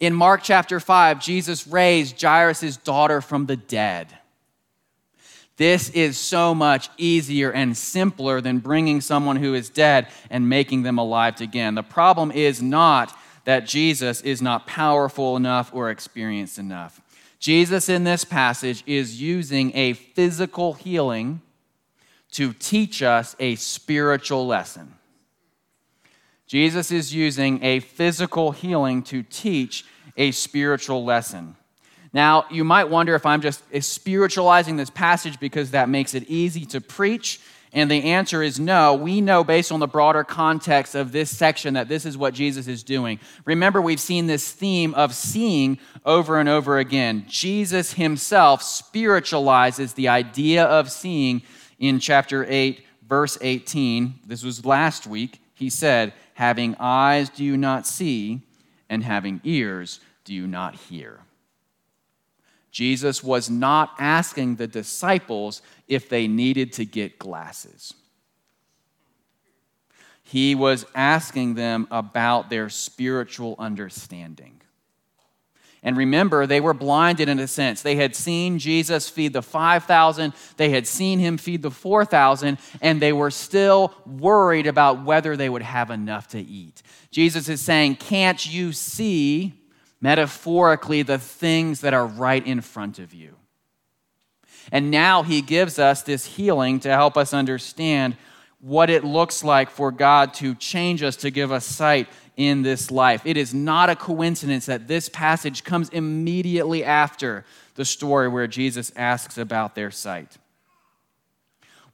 In 0.00 0.14
Mark 0.14 0.42
chapter 0.42 0.80
5, 0.80 1.20
Jesus 1.20 1.66
raised 1.66 2.20
Jairus' 2.20 2.78
daughter 2.78 3.20
from 3.20 3.44
the 3.46 3.56
dead. 3.56 4.18
This 5.56 5.88
is 5.90 6.18
so 6.18 6.54
much 6.54 6.90
easier 6.98 7.52
and 7.52 7.76
simpler 7.76 8.40
than 8.40 8.58
bringing 8.58 9.00
someone 9.00 9.36
who 9.36 9.54
is 9.54 9.68
dead 9.68 10.08
and 10.28 10.48
making 10.48 10.82
them 10.82 10.98
alive 10.98 11.40
again. 11.40 11.76
The 11.76 11.82
problem 11.82 12.32
is 12.32 12.60
not 12.60 13.16
that 13.44 13.66
Jesus 13.66 14.20
is 14.22 14.42
not 14.42 14.66
powerful 14.66 15.36
enough 15.36 15.72
or 15.72 15.90
experienced 15.90 16.58
enough. 16.58 17.00
Jesus 17.38 17.88
in 17.88 18.04
this 18.04 18.24
passage 18.24 18.82
is 18.86 19.20
using 19.20 19.70
a 19.76 19.92
physical 19.92 20.72
healing 20.72 21.40
to 22.32 22.52
teach 22.52 23.02
us 23.02 23.36
a 23.38 23.54
spiritual 23.54 24.46
lesson. 24.46 24.94
Jesus 26.46 26.90
is 26.90 27.14
using 27.14 27.62
a 27.62 27.80
physical 27.80 28.50
healing 28.50 29.02
to 29.04 29.22
teach 29.22 29.84
a 30.16 30.30
spiritual 30.32 31.04
lesson. 31.04 31.56
Now, 32.14 32.46
you 32.48 32.62
might 32.62 32.84
wonder 32.84 33.16
if 33.16 33.26
I'm 33.26 33.40
just 33.40 33.60
spiritualizing 33.80 34.76
this 34.76 34.88
passage 34.88 35.40
because 35.40 35.72
that 35.72 35.88
makes 35.88 36.14
it 36.14 36.22
easy 36.28 36.64
to 36.66 36.80
preach. 36.80 37.40
And 37.72 37.90
the 37.90 38.04
answer 38.04 38.40
is 38.40 38.60
no. 38.60 38.94
We 38.94 39.20
know 39.20 39.42
based 39.42 39.72
on 39.72 39.80
the 39.80 39.88
broader 39.88 40.22
context 40.22 40.94
of 40.94 41.10
this 41.10 41.36
section 41.36 41.74
that 41.74 41.88
this 41.88 42.06
is 42.06 42.16
what 42.16 42.32
Jesus 42.32 42.68
is 42.68 42.84
doing. 42.84 43.18
Remember, 43.44 43.82
we've 43.82 43.98
seen 43.98 44.28
this 44.28 44.52
theme 44.52 44.94
of 44.94 45.12
seeing 45.12 45.80
over 46.04 46.38
and 46.38 46.48
over 46.48 46.78
again. 46.78 47.24
Jesus 47.28 47.94
himself 47.94 48.62
spiritualizes 48.62 49.94
the 49.94 50.06
idea 50.06 50.62
of 50.62 50.92
seeing 50.92 51.42
in 51.80 51.98
chapter 51.98 52.46
8, 52.48 52.80
verse 53.08 53.36
18. 53.40 54.20
This 54.24 54.44
was 54.44 54.64
last 54.64 55.08
week. 55.08 55.40
He 55.54 55.68
said, 55.68 56.12
Having 56.34 56.76
eyes, 56.78 57.28
do 57.28 57.42
you 57.42 57.56
not 57.56 57.88
see? 57.88 58.42
And 58.88 59.02
having 59.02 59.40
ears, 59.42 59.98
do 60.24 60.32
you 60.32 60.46
not 60.46 60.76
hear? 60.76 61.18
Jesus 62.74 63.22
was 63.22 63.48
not 63.48 63.94
asking 64.00 64.56
the 64.56 64.66
disciples 64.66 65.62
if 65.86 66.08
they 66.08 66.26
needed 66.26 66.72
to 66.72 66.84
get 66.84 67.20
glasses. 67.20 67.94
He 70.24 70.56
was 70.56 70.84
asking 70.92 71.54
them 71.54 71.86
about 71.92 72.50
their 72.50 72.68
spiritual 72.68 73.54
understanding. 73.60 74.60
And 75.84 75.96
remember, 75.96 76.48
they 76.48 76.60
were 76.60 76.74
blinded 76.74 77.28
in 77.28 77.38
a 77.38 77.46
sense. 77.46 77.80
They 77.80 77.94
had 77.94 78.16
seen 78.16 78.58
Jesus 78.58 79.08
feed 79.08 79.34
the 79.34 79.42
5,000, 79.42 80.32
they 80.56 80.70
had 80.70 80.88
seen 80.88 81.20
him 81.20 81.36
feed 81.36 81.62
the 81.62 81.70
4,000, 81.70 82.58
and 82.82 83.00
they 83.00 83.12
were 83.12 83.30
still 83.30 83.94
worried 84.04 84.66
about 84.66 85.04
whether 85.04 85.36
they 85.36 85.48
would 85.48 85.62
have 85.62 85.92
enough 85.92 86.26
to 86.28 86.40
eat. 86.40 86.82
Jesus 87.12 87.48
is 87.48 87.60
saying, 87.60 87.96
Can't 87.96 88.44
you 88.52 88.72
see, 88.72 89.52
metaphorically, 90.04 91.00
the 91.00 91.18
things 91.18 91.80
that 91.80 91.94
are 91.94 92.06
right 92.06 92.46
in 92.46 92.60
front 92.60 92.98
of 92.98 93.14
you? 93.14 93.34
And 94.70 94.90
now 94.90 95.22
he 95.22 95.40
gives 95.40 95.78
us 95.78 96.02
this 96.02 96.26
healing 96.26 96.78
to 96.80 96.90
help 96.90 97.16
us 97.16 97.32
understand 97.32 98.18
what 98.60 98.90
it 98.90 99.02
looks 99.02 99.42
like 99.42 99.70
for 99.70 99.90
God 99.90 100.34
to 100.34 100.54
change 100.56 101.02
us, 101.02 101.16
to 101.16 101.30
give 101.30 101.50
us 101.50 101.64
sight 101.64 102.06
in 102.36 102.60
this 102.60 102.90
life. 102.90 103.22
It 103.24 103.38
is 103.38 103.54
not 103.54 103.88
a 103.88 103.96
coincidence 103.96 104.66
that 104.66 104.88
this 104.88 105.08
passage 105.08 105.64
comes 105.64 105.88
immediately 105.88 106.84
after 106.84 107.46
the 107.74 107.86
story 107.86 108.28
where 108.28 108.46
Jesus 108.46 108.92
asks 108.96 109.38
about 109.38 109.74
their 109.74 109.90
sight. 109.90 110.36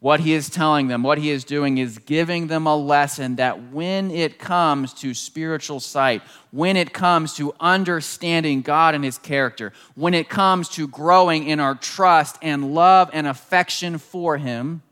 What 0.01 0.21
he 0.21 0.33
is 0.33 0.49
telling 0.49 0.89
them, 0.89 1.03
what 1.03 1.19
he 1.19 1.31
is 1.31 1.45
doing 1.45 1.77
is 1.77 1.99
giving 1.99 2.47
them 2.47 2.67
a 2.67 2.75
lesson 2.75 3.37
that 3.37 3.71
when 3.71 4.11
it 4.11 4.39
comes 4.39 4.95
to 4.95 5.13
spiritual 5.13 5.79
sight, 5.79 6.23
when 6.51 6.79
it 6.79 6.95
comes 6.95 7.35
to 7.35 7.55
understanding 7.61 8.63
God 8.63 8.95
and 8.95 9.05
his 9.05 9.19
character, 9.19 9.75
when 9.95 10.15
it 10.15 10.31
comes 10.31 10.71
to 10.71 10.89
growing 10.89 11.47
in 11.47 11.61
our 11.61 11.75
trust 11.75 12.39
and 12.41 12.75
love 12.75 13.11
and 13.13 13.27
affection 13.27 13.99
for 13.99 14.39
him, 14.39 14.83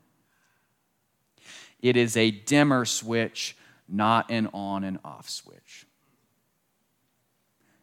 it 1.81 1.97
is 1.97 2.15
a 2.15 2.29
dimmer 2.29 2.85
switch, 2.85 3.57
not 3.87 4.29
an 4.29 4.47
on 4.53 4.83
and 4.83 4.99
off 5.03 5.27
switch. 5.27 5.87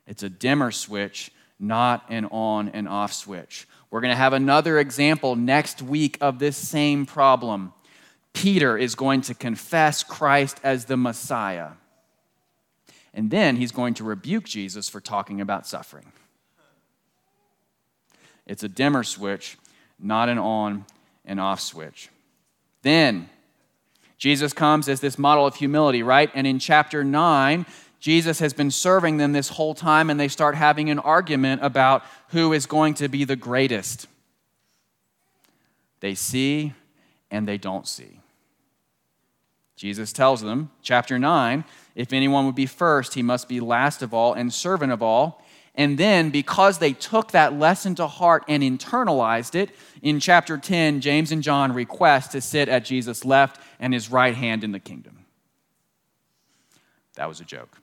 It's 0.07 0.23
a 0.23 0.29
dimmer 0.29 0.71
switch, 0.71 1.33
not 1.59 2.05
an 2.09 2.27
on 2.27 2.69
and 2.69 2.89
off 2.89 3.13
switch. 3.13 3.67
We're 3.97 4.03
going 4.03 4.13
to 4.13 4.17
have 4.17 4.35
another 4.35 4.79
example 4.79 5.37
next 5.37 5.81
week 5.81 6.19
of 6.21 6.39
this 6.39 6.55
same 6.55 7.07
problem. 7.07 7.73
Peter 8.35 8.77
is 8.77 8.95
going 8.95 9.23
to 9.23 9.35
confess 9.35 10.03
Christ 10.03 10.61
as 10.63 10.85
the 10.85 10.99
Messiah. 10.99 11.71
And 13.15 13.31
then 13.31 13.57
he's 13.57 13.73
going 13.73 13.95
to 13.95 14.05
rebuke 14.05 14.45
Jesus 14.45 14.91
for 14.91 15.01
talking 15.01 15.41
about 15.41 15.67
suffering. 15.67 16.13
It's 18.47 18.63
a 18.63 18.69
dimmer 18.69 19.03
switch, 19.03 19.57
not 19.99 20.29
an 20.29 20.37
on 20.37 20.85
and 21.25 21.41
off 21.41 21.61
switch. 21.61 22.11
Then 22.83 23.31
Jesus 24.19 24.53
comes 24.53 24.91
as 24.91 25.01
this 25.01 25.17
model 25.19 25.47
of 25.47 25.55
humility, 25.55 26.03
right? 26.03 26.31
And 26.35 26.47
in 26.47 26.59
chapter 26.59 27.03
9, 27.03 27.65
Jesus 28.07 28.39
has 28.39 28.53
been 28.53 28.71
serving 28.71 29.17
them 29.17 29.33
this 29.33 29.49
whole 29.49 29.75
time, 29.75 30.11
and 30.11 30.21
they 30.21 30.29
start 30.29 30.55
having 30.55 30.91
an 30.91 31.01
argument 31.01 31.65
about 31.65 32.05
who 32.29 32.53
is 32.53 32.65
going 32.65 32.95
to 32.95 33.09
be 33.09 33.25
the 33.25 33.35
greatest. 33.35 34.07
They 35.99 36.15
see 36.15 36.73
and 37.33 37.49
they 37.49 37.59
don't 37.59 37.85
see. 37.89 38.21
Jesus 39.75 40.13
tells 40.13 40.41
them, 40.41 40.71
chapter 40.83 41.19
9, 41.19 41.65
if 41.97 42.13
anyone 42.13 42.47
would 42.47 42.55
be 42.55 42.67
first, 42.67 43.15
he 43.15 43.25
must 43.25 43.49
be 43.49 43.59
last 43.59 44.03
of 44.03 44.15
all 44.15 44.35
and 44.35 44.55
servant 44.55 44.93
of 44.93 45.03
all. 45.03 45.45
And 45.75 45.99
then, 45.99 46.31
because 46.31 46.79
they 46.79 46.93
took 46.93 47.33
that 47.33 47.59
lesson 47.59 47.97
to 47.97 48.07
heart 48.07 48.45
and 48.47 48.63
internalized 48.63 49.57
it, 49.57 49.71
in 50.01 50.21
chapter 50.21 50.57
10, 50.57 51.01
James 51.01 51.33
and 51.33 51.43
John 51.43 51.73
request 51.73 52.31
to 52.31 52.41
sit 52.41 52.69
at 52.69 52.85
Jesus' 52.85 53.25
left 53.25 53.61
and 53.81 53.93
his 53.93 54.13
right 54.13 54.37
hand 54.37 54.63
in 54.63 54.71
the 54.71 54.79
kingdom. 54.79 55.25
That 57.17 57.27
was 57.27 57.41
a 57.41 57.45
joke. 57.45 57.81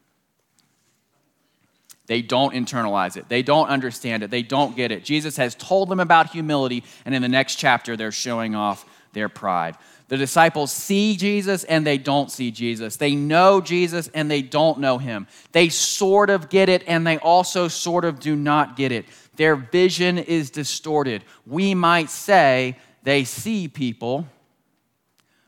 They 2.07 2.21
don't 2.21 2.53
internalize 2.53 3.15
it. 3.15 3.29
They 3.29 3.43
don't 3.43 3.69
understand 3.69 4.23
it. 4.23 4.29
They 4.29 4.41
don't 4.41 4.75
get 4.75 4.91
it. 4.91 5.05
Jesus 5.05 5.37
has 5.37 5.55
told 5.55 5.89
them 5.89 5.99
about 5.99 6.31
humility, 6.31 6.83
and 7.05 7.15
in 7.15 7.21
the 7.21 7.29
next 7.29 7.55
chapter, 7.55 7.95
they're 7.95 8.11
showing 8.11 8.55
off 8.55 8.85
their 9.13 9.29
pride. 9.29 9.77
The 10.09 10.17
disciples 10.17 10.71
see 10.71 11.15
Jesus 11.15 11.63
and 11.63 11.87
they 11.87 11.97
don't 11.97 12.29
see 12.29 12.51
Jesus. 12.51 12.97
They 12.97 13.15
know 13.15 13.61
Jesus 13.61 14.09
and 14.13 14.29
they 14.29 14.41
don't 14.41 14.79
know 14.79 14.97
him. 14.97 15.27
They 15.53 15.69
sort 15.69 16.29
of 16.29 16.49
get 16.49 16.69
it 16.69 16.83
and 16.87 17.07
they 17.07 17.17
also 17.17 17.67
sort 17.67 18.05
of 18.05 18.19
do 18.19 18.35
not 18.35 18.75
get 18.75 18.91
it. 18.91 19.05
Their 19.37 19.55
vision 19.55 20.17
is 20.17 20.51
distorted. 20.51 21.23
We 21.47 21.73
might 21.73 22.09
say 22.09 22.77
they 23.03 23.23
see 23.23 23.67
people, 23.67 24.27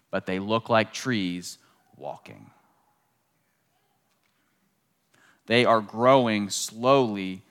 but 0.09 0.25
they 0.25 0.39
look 0.39 0.69
like 0.69 0.93
trees 0.93 1.57
walking. 1.97 2.49
They 5.47 5.65
are 5.65 5.81
growing 5.81 6.49
slowly 6.49 7.41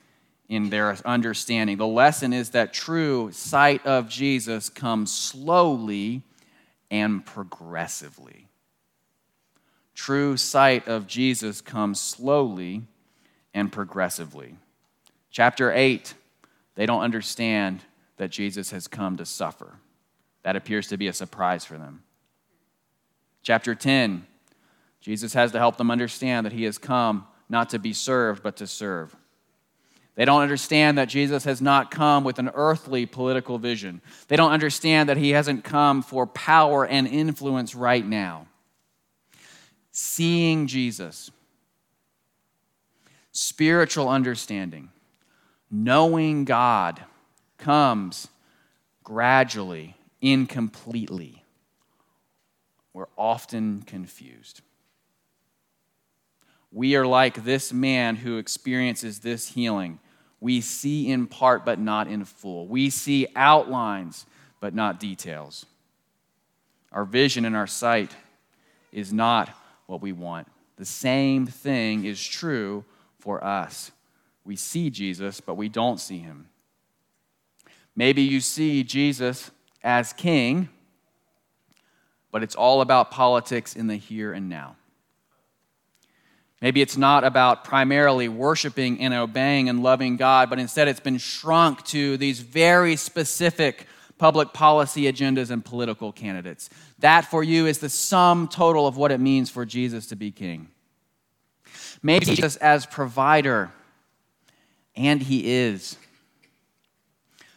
in 0.47 0.69
their 0.69 0.97
understanding. 1.05 1.77
The 1.77 1.87
lesson 1.87 2.33
is 2.33 2.51
that 2.51 2.73
true 2.73 3.31
sight 3.31 3.85
of 3.85 4.09
Jesus 4.09 4.69
comes 4.69 5.11
slowly 5.13 6.21
and 6.91 7.25
progressively. 7.25 8.47
True 9.95 10.37
sight 10.37 10.87
of 10.87 11.07
Jesus 11.07 11.61
comes 11.61 11.99
slowly 11.99 12.83
and 13.53 13.71
progressively. 13.71 14.55
Chapter 15.31 15.71
8, 15.71 16.13
they 16.75 16.85
don't 16.85 17.01
understand 17.01 17.81
that 18.17 18.29
Jesus 18.29 18.71
has 18.71 18.87
come 18.87 19.17
to 19.17 19.25
suffer. 19.25 19.75
That 20.43 20.55
appears 20.55 20.87
to 20.89 20.97
be 20.97 21.07
a 21.07 21.13
surprise 21.13 21.65
for 21.65 21.77
them. 21.77 22.03
Chapter 23.41 23.73
10, 23.73 24.27
Jesus 25.01 25.33
has 25.33 25.51
to 25.53 25.59
help 25.59 25.77
them 25.77 25.91
understand 25.91 26.45
that 26.45 26.53
he 26.53 26.63
has 26.63 26.77
come 26.77 27.25
not 27.49 27.69
to 27.69 27.79
be 27.79 27.93
served, 27.93 28.43
but 28.43 28.57
to 28.57 28.67
serve. 28.67 29.15
They 30.15 30.23
don't 30.23 30.41
understand 30.41 30.97
that 30.97 31.09
Jesus 31.09 31.43
has 31.43 31.61
not 31.61 31.91
come 31.91 32.23
with 32.23 32.39
an 32.39 32.49
earthly 32.53 33.05
political 33.05 33.57
vision. 33.57 34.01
They 34.29 34.37
don't 34.37 34.51
understand 34.51 35.09
that 35.09 35.17
he 35.17 35.31
hasn't 35.31 35.63
come 35.65 36.01
for 36.01 36.25
power 36.25 36.85
and 36.85 37.05
influence 37.05 37.75
right 37.75 38.05
now. 38.05 38.47
Seeing 39.91 40.67
Jesus, 40.67 41.31
spiritual 43.31 44.07
understanding, 44.07 44.89
knowing 45.69 46.45
God 46.45 47.03
comes 47.57 48.29
gradually, 49.03 49.95
incompletely. 50.21 51.43
We're 52.93 53.07
often 53.17 53.81
confused. 53.81 54.61
We 56.75 56.97
are 56.97 57.07
like 57.07 57.45
this 57.45 57.71
man 57.71 58.17
who 58.17 58.37
experiences 58.37 59.19
this 59.19 59.47
healing. 59.47 59.97
We 60.41 60.59
see 60.59 61.09
in 61.09 61.25
part, 61.25 61.63
but 61.63 61.79
not 61.79 62.09
in 62.09 62.25
full. 62.25 62.67
We 62.67 62.89
see 62.89 63.27
outlines, 63.33 64.25
but 64.59 64.75
not 64.75 64.99
details. 64.99 65.65
Our 66.91 67.05
vision 67.05 67.45
and 67.45 67.55
our 67.55 67.65
sight 67.65 68.13
is 68.91 69.13
not 69.13 69.49
what 69.85 70.01
we 70.01 70.11
want. 70.11 70.49
The 70.75 70.83
same 70.83 71.45
thing 71.47 72.03
is 72.03 72.21
true 72.21 72.83
for 73.19 73.41
us. 73.41 73.91
We 74.43 74.57
see 74.57 74.89
Jesus, 74.89 75.39
but 75.39 75.55
we 75.55 75.69
don't 75.69 75.97
see 75.97 76.17
him. 76.17 76.49
Maybe 77.95 78.21
you 78.21 78.41
see 78.41 78.83
Jesus 78.83 79.49
as 79.81 80.11
king, 80.11 80.67
but 82.33 82.43
it's 82.43 82.53
all 82.53 82.81
about 82.81 83.11
politics 83.11 83.77
in 83.77 83.87
the 83.87 83.95
here 83.95 84.33
and 84.33 84.49
now. 84.49 84.75
Maybe 86.61 86.81
it's 86.81 86.97
not 86.97 87.23
about 87.23 87.63
primarily 87.63 88.29
worshiping 88.29 89.01
and 89.01 89.13
obeying 89.13 89.69
and 89.69 89.83
loving 89.83 90.17
God, 90.17 90.49
but 90.49 90.59
instead 90.59 90.87
it's 90.87 90.99
been 90.99 91.17
shrunk 91.17 91.83
to 91.87 92.17
these 92.17 92.39
very 92.39 92.95
specific 92.95 93.87
public 94.17 94.53
policy 94.53 95.03
agendas 95.03 95.51
and 95.51 95.63
political 95.63 96.11
candidates. 96.11 96.69
That 96.99 97.25
for 97.25 97.43
you 97.43 97.67
is 97.67 97.79
the 97.79 97.89
sum 97.89 98.47
total 98.47 98.87
of 98.87 98.95
what 98.95 99.11
it 99.11 99.19
means 99.19 99.49
for 99.49 99.65
Jesus 99.65 100.07
to 100.07 100.15
be 100.15 100.31
king. 100.31 100.69
Maybe 102.01 102.25
Jesus 102.25 102.55
as 102.57 102.85
provider, 102.85 103.71
and 104.95 105.21
he 105.21 105.51
is 105.51 105.97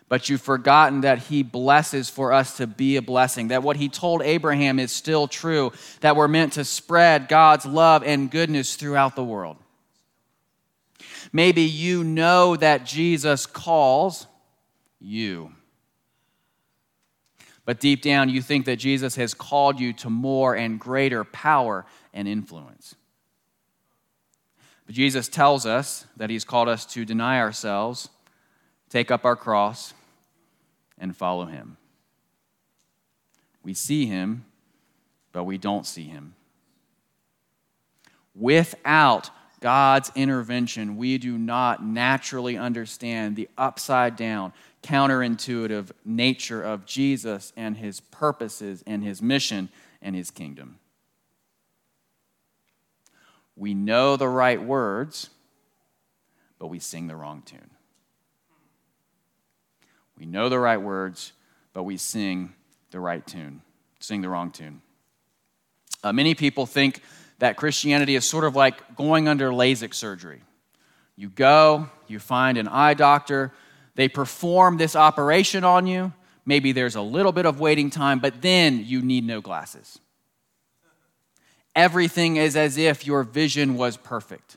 but 0.09 0.29
you've 0.29 0.41
forgotten 0.41 1.03
that 1.03 1.19
he 1.19 1.43
blesses 1.43 2.09
for 2.09 2.33
us 2.33 2.57
to 2.57 2.67
be 2.67 2.97
a 2.97 3.03
blessing, 3.03 3.49
that 3.49 3.63
what 3.63 3.77
he 3.77 3.89
told 3.89 4.23
Abraham 4.23 4.79
is 4.79 4.91
still 4.91 5.29
true, 5.29 5.73
that 6.01 6.17
we're 6.17 6.29
meant 6.29 6.55
to 6.55 6.65
spread 6.65 7.29
God's 7.29 7.67
love 7.67 8.03
and 8.03 8.31
goodness 8.31 8.77
throughout 8.77 9.17
the 9.17 9.25
world. 9.25 9.57
Maybe 11.33 11.63
you 11.63 12.05
know 12.05 12.57
that 12.57 12.87
Jesus 12.87 13.45
calls 13.45 14.27
you. 14.99 15.53
But 17.67 17.81
deep 17.81 18.01
down, 18.01 18.31
you 18.31 18.41
think 18.41 18.65
that 18.65 18.77
Jesus 18.77 19.17
has 19.17 19.35
called 19.35 19.79
you 19.79 19.93
to 19.95 20.09
more 20.09 20.57
and 20.57 20.81
greater 20.81 21.23
power 21.23 21.85
and 22.15 22.27
influence. 22.27 22.95
But 24.87 24.95
Jesus 24.95 25.29
tells 25.29 25.67
us 25.67 26.07
that 26.17 26.31
he's 26.31 26.47
called 26.47 26.71
us 26.71 26.87
to 26.87 27.05
deny 27.05 27.39
ourselves, 27.39 28.09
take 28.89 29.11
up 29.11 29.27
our 29.27 29.37
cross, 29.37 29.93
and 31.01 31.17
follow 31.17 31.47
him. 31.47 31.77
We 33.63 33.75
see 33.75 34.07
him, 34.07 34.45
but 35.33 35.45
we 35.45 35.59
don't 35.59 35.87
see 35.87 36.05
him. 36.05 36.35
Without 38.35 39.31
God's 39.61 40.13
intervention, 40.15 40.97
we 40.97 41.19
do 41.19 41.37
not 41.37 41.85
naturally 41.85 42.57
understand 42.57 43.35
the 43.35 43.49
upside 43.59 44.17
down, 44.17 44.53
counterintuitive 44.83 45.91
nature 46.05 46.63
of 46.63 46.87
Jesus 46.87 47.53
and 47.57 47.77
his 47.77 48.01
purposes 48.01 48.85
and 48.87 49.03
his 49.03 49.21
mission 49.21 49.69
and 50.01 50.15
his 50.15 50.31
kingdom. 50.31 50.79
We 53.57 53.75
know 53.75 54.17
the 54.17 54.29
right 54.29 54.63
words, 54.63 55.31
but 56.61 56.69
we 56.69 56.79
sing 56.79 57.09
the 57.09 57.17
wrong 57.17 57.43
tune. 57.45 57.71
We 60.19 60.27
know 60.27 60.49
the 60.49 60.59
right 60.59 60.81
words, 60.81 61.33
but 61.73 61.85
we 61.85 61.97
sing 61.97 62.53
the 62.91 63.01
right 63.01 63.25
tune, 63.27 63.63
sing 64.01 64.21
the 64.21 64.29
wrong 64.29 64.51
tune. 64.51 64.83
Uh, 66.03 66.13
many 66.13 66.35
people 66.35 66.67
think 66.67 67.03
that 67.39 67.57
Christianity 67.57 68.17
is 68.17 68.25
sort 68.25 68.45
of 68.45 68.57
like 68.57 68.97
going 68.97 69.29
under 69.29 69.51
LASIK 69.51 69.95
surgery. 69.95 70.43
You 71.17 71.29
go, 71.29 71.89
you 72.07 72.19
find 72.19 72.59
an 72.59 72.69
eye 72.69 72.95
doctor, 72.95 73.53
they 73.95 74.09
perform 74.09 74.77
this 74.77 74.95
operation 74.95 75.65
on 75.65 75.87
you. 75.87 76.13
Maybe 76.47 76.73
there's 76.73 76.95
a 76.95 77.03
little 77.03 77.33
bit 77.33 77.47
of 77.47 77.61
waiting 77.61 77.91
time, 77.91 78.21
but 78.21 78.41
then 78.41 78.85
you 78.85 79.03
need 79.03 79.25
no 79.25 79.41
glasses. 79.41 79.99
Everything 81.75 82.37
is 82.37 82.57
as 82.57 82.79
if 82.79 83.07
your 83.07 83.23
vision 83.23 83.77
was 83.77 83.97
perfect. 83.97 84.57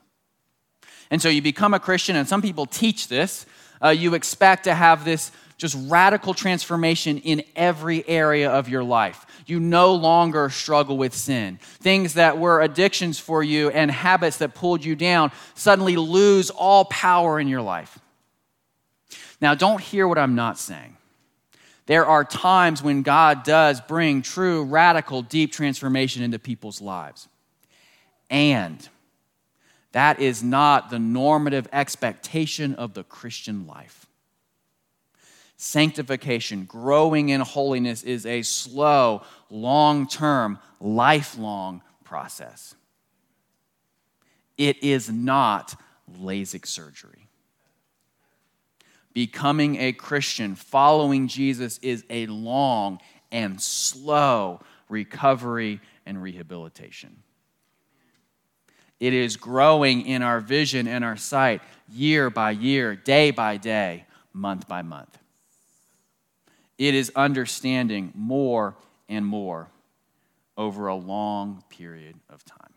And 1.10 1.22
so 1.22 1.27
you 1.27 1.41
become 1.41 1.74
a 1.74 1.80
Christian, 1.80 2.15
and 2.15 2.27
some 2.27 2.41
people 2.41 2.65
teach 2.65 3.10
this. 3.10 3.46
Uh, 3.84 3.89
you 3.89 4.13
expect 4.13 4.63
to 4.63 4.74
have 4.74 5.03
this 5.03 5.32
just 5.62 5.77
radical 5.88 6.34
transformation 6.34 7.20
in 7.20 7.44
every 7.56 8.03
area 8.10 8.50
of 8.50 8.68
your 8.68 8.84
life. 8.84 9.27
You 9.46 9.60
no 9.60 9.94
longer 9.94 10.50
struggle 10.50 10.98
with 10.98 11.13
sin. 11.13 11.60
Things 11.62 12.15
that 12.15 12.39
were 12.39 12.63
addictions 12.63 13.20
for 13.20 13.44
you 13.44 13.70
and 13.70 13.91
habits 13.91 14.38
that 14.38 14.56
pulled 14.56 14.84
you 14.84 14.96
down 14.96 15.32
suddenly 15.53 15.98
lose 15.98 16.50
all 16.50 16.86
power 16.86 17.39
in 17.39 17.48
your 17.48 17.62
life. 17.62 18.00
Now, 19.39 19.53
don't 19.53 19.80
hear 19.80 20.08
what 20.08 20.18
I'm 20.18 20.34
not 20.34 20.58
saying. 20.58 20.98
There 21.86 22.08
are 22.08 22.25
times 22.25 22.82
when 22.82 23.03
God 23.03 23.44
does 23.44 23.82
bring 23.82 24.24
true, 24.24 24.63
radical, 24.63 25.22
deep 25.22 25.51
transformation 25.51 26.24
into 26.24 26.39
people's 26.39 26.82
lives. 26.82 27.27
And 28.32 28.89
that 29.91 30.20
is 30.20 30.41
not 30.41 30.89
the 30.89 30.98
normative 30.98 31.68
expectation 31.72 32.74
of 32.74 32.96
the 32.96 33.03
Christian 33.03 33.68
life. 33.68 34.08
Sanctification, 35.63 36.65
growing 36.65 37.30
in 37.30 37.39
holiness, 37.39 38.01
is 38.01 38.25
a 38.25 38.41
slow, 38.41 39.22
long 39.51 40.08
term, 40.08 40.58
lifelong 40.80 41.84
process. 42.03 42.74
It 44.58 44.84
is 44.84 45.12
not 45.12 45.80
LASIK 46.20 46.65
surgery. 46.65 47.27
Becoming 49.13 49.75
a 49.75 49.94
Christian, 49.94 50.56
following 50.56 51.27
Jesus, 51.27 51.77
is 51.84 52.03
a 52.10 52.25
long 52.25 53.00
and 53.32 53.62
slow 53.62 54.62
recovery 54.89 55.80
and 56.08 56.24
rehabilitation. 56.24 57.22
It 59.00 59.13
is 59.13 59.38
growing 59.38 60.08
in 60.08 60.24
our 60.24 60.39
vision 60.39 60.88
and 60.88 61.06
our 61.06 61.18
sight 61.18 61.62
year 61.88 62.32
by 62.32 62.50
year, 62.50 62.96
day 62.96 63.30
by 63.30 63.58
day, 63.58 64.08
month 64.34 64.68
by 64.68 64.82
month. 64.82 65.20
It 66.82 66.96
is 66.96 67.12
understanding 67.16 68.12
more 68.16 68.76
and 69.08 69.24
more 69.24 69.68
over 70.58 70.88
a 70.88 70.96
long 70.96 71.64
period 71.70 72.16
of 72.28 72.44
time. 72.44 72.74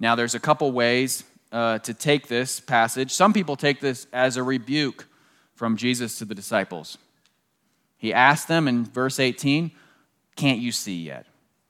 Now, 0.00 0.16
there's 0.16 0.34
a 0.34 0.40
couple 0.40 0.72
ways 0.72 1.22
uh, 1.52 1.78
to 1.78 1.94
take 1.94 2.26
this 2.26 2.58
passage. 2.58 3.12
Some 3.12 3.32
people 3.32 3.54
take 3.54 3.78
this 3.78 4.08
as 4.12 4.36
a 4.36 4.42
rebuke 4.42 5.06
from 5.54 5.76
Jesus 5.76 6.18
to 6.18 6.24
the 6.24 6.34
disciples. 6.34 6.98
He 7.96 8.12
asked 8.12 8.48
them 8.48 8.66
in 8.66 8.84
verse 8.84 9.20
18, 9.20 9.70
Can't 10.34 10.58
you 10.58 10.72
see 10.72 11.04
yet? 11.04 11.26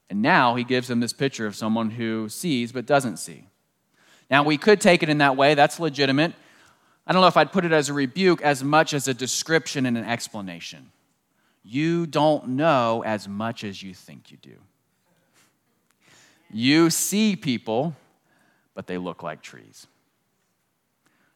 And 0.09 0.23
now 0.23 0.55
he 0.55 0.63
gives 0.63 0.87
them 0.87 0.99
this 0.99 1.13
picture 1.13 1.45
of 1.45 1.55
someone 1.55 1.91
who 1.91 2.27
sees 2.27 2.71
but 2.71 2.87
doesn't 2.87 3.17
see. 3.17 3.45
Now, 4.31 4.41
we 4.41 4.57
could 4.57 4.81
take 4.81 5.03
it 5.03 5.09
in 5.09 5.19
that 5.19 5.37
way, 5.37 5.53
that's 5.53 5.79
legitimate. 5.79 6.33
I 7.11 7.13
don't 7.13 7.19
know 7.19 7.27
if 7.27 7.35
I'd 7.35 7.51
put 7.51 7.65
it 7.65 7.73
as 7.73 7.89
a 7.89 7.93
rebuke 7.93 8.41
as 8.41 8.63
much 8.63 8.93
as 8.93 9.09
a 9.09 9.13
description 9.13 9.85
and 9.85 9.97
an 9.97 10.05
explanation. 10.05 10.93
You 11.61 12.07
don't 12.07 12.51
know 12.51 13.03
as 13.05 13.27
much 13.27 13.65
as 13.65 13.83
you 13.83 13.93
think 13.93 14.31
you 14.31 14.37
do. 14.37 14.55
You 16.49 16.89
see 16.89 17.35
people, 17.35 17.97
but 18.75 18.87
they 18.87 18.97
look 18.97 19.23
like 19.23 19.41
trees. 19.41 19.87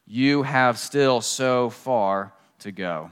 You 0.07 0.43
have 0.43 0.79
still 0.79 1.19
so 1.19 1.69
far 1.69 2.31
to 2.59 2.71
go. 2.71 3.11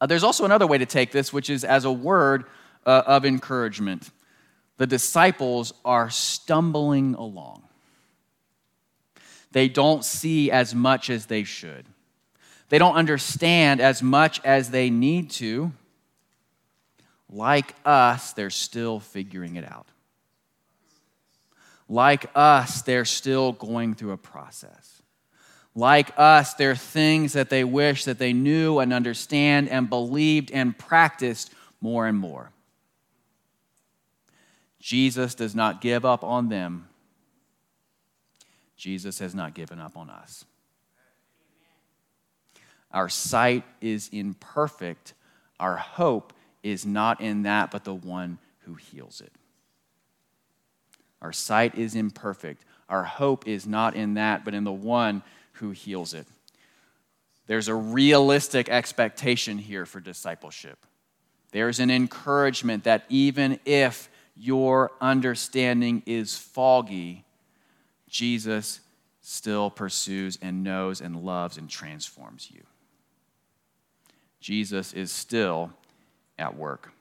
Uh, 0.00 0.06
there's 0.06 0.24
also 0.24 0.44
another 0.44 0.66
way 0.66 0.78
to 0.78 0.86
take 0.86 1.12
this, 1.12 1.32
which 1.32 1.48
is 1.48 1.62
as 1.62 1.84
a 1.84 1.92
word 1.92 2.46
uh, 2.84 3.04
of 3.06 3.24
encouragement. 3.24 4.10
The 4.78 4.86
disciples 4.88 5.72
are 5.84 6.10
stumbling 6.10 7.14
along 7.14 7.62
they 9.56 9.68
don't 9.68 10.04
see 10.04 10.50
as 10.50 10.74
much 10.74 11.08
as 11.08 11.24
they 11.24 11.42
should. 11.42 11.86
They 12.68 12.76
don't 12.76 12.94
understand 12.94 13.80
as 13.80 14.02
much 14.02 14.38
as 14.44 14.68
they 14.68 14.90
need 14.90 15.30
to. 15.30 15.72
Like 17.30 17.74
us, 17.82 18.34
they're 18.34 18.50
still 18.50 19.00
figuring 19.00 19.56
it 19.56 19.64
out. 19.64 19.86
Like 21.88 22.26
us, 22.34 22.82
they're 22.82 23.06
still 23.06 23.52
going 23.52 23.94
through 23.94 24.12
a 24.12 24.18
process. 24.18 25.00
Like 25.74 26.10
us, 26.18 26.52
there 26.52 26.72
are 26.72 26.76
things 26.76 27.32
that 27.32 27.48
they 27.48 27.64
wish 27.64 28.04
that 28.04 28.18
they 28.18 28.34
knew 28.34 28.78
and 28.78 28.92
understand 28.92 29.70
and 29.70 29.88
believed 29.88 30.50
and 30.50 30.76
practiced 30.76 31.50
more 31.80 32.06
and 32.06 32.18
more. 32.18 32.50
Jesus 34.80 35.34
does 35.34 35.54
not 35.54 35.80
give 35.80 36.04
up 36.04 36.22
on 36.22 36.50
them 36.50 36.88
Jesus 38.76 39.18
has 39.18 39.34
not 39.34 39.54
given 39.54 39.78
up 39.78 39.96
on 39.96 40.10
us. 40.10 40.44
Our 42.90 43.08
sight 43.08 43.64
is 43.80 44.08
imperfect. 44.12 45.14
Our 45.58 45.76
hope 45.76 46.32
is 46.62 46.86
not 46.86 47.20
in 47.20 47.42
that, 47.42 47.70
but 47.70 47.84
the 47.84 47.94
one 47.94 48.38
who 48.60 48.74
heals 48.74 49.20
it. 49.20 49.32
Our 51.20 51.32
sight 51.32 51.74
is 51.74 51.94
imperfect. 51.94 52.64
Our 52.88 53.04
hope 53.04 53.46
is 53.46 53.66
not 53.66 53.96
in 53.96 54.14
that, 54.14 54.44
but 54.44 54.54
in 54.54 54.64
the 54.64 54.72
one 54.72 55.22
who 55.54 55.70
heals 55.70 56.14
it. 56.14 56.26
There's 57.46 57.68
a 57.68 57.74
realistic 57.74 58.68
expectation 58.68 59.58
here 59.58 59.86
for 59.86 60.00
discipleship. 60.00 60.78
There's 61.52 61.80
an 61.80 61.90
encouragement 61.90 62.84
that 62.84 63.04
even 63.08 63.60
if 63.64 64.08
your 64.36 64.92
understanding 65.00 66.02
is 66.06 66.36
foggy, 66.36 67.25
Jesus 68.08 68.80
still 69.20 69.70
pursues 69.70 70.38
and 70.40 70.62
knows 70.62 71.00
and 71.00 71.24
loves 71.24 71.58
and 71.58 71.68
transforms 71.68 72.50
you. 72.50 72.62
Jesus 74.40 74.92
is 74.92 75.10
still 75.10 75.72
at 76.38 76.56
work. 76.56 76.92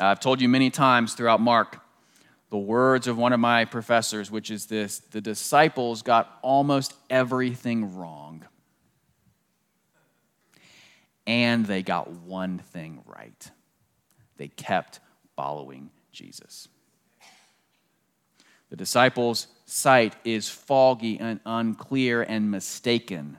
I've 0.00 0.20
told 0.20 0.40
you 0.40 0.48
many 0.48 0.70
times 0.70 1.14
throughout 1.14 1.40
Mark 1.40 1.80
the 2.50 2.58
words 2.58 3.06
of 3.06 3.16
one 3.16 3.32
of 3.32 3.38
my 3.38 3.64
professors, 3.64 4.30
which 4.30 4.50
is 4.50 4.66
this 4.66 4.98
the 4.98 5.20
disciples 5.20 6.02
got 6.02 6.38
almost 6.42 6.94
everything 7.08 7.96
wrong, 7.96 8.44
and 11.26 11.64
they 11.64 11.82
got 11.82 12.10
one 12.10 12.58
thing 12.58 13.02
right. 13.06 13.50
They 14.36 14.48
kept 14.48 14.98
following 15.36 15.90
Jesus. 16.10 16.66
The 18.70 18.76
disciples' 18.76 19.46
sight 19.70 20.16
is 20.24 20.48
foggy 20.48 21.18
and 21.20 21.40
unclear 21.46 22.22
and 22.22 22.50
mistaken, 22.50 23.38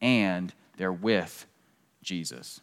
and 0.00 0.52
they're 0.76 0.92
with 0.92 1.46
Jesus. 2.02 2.60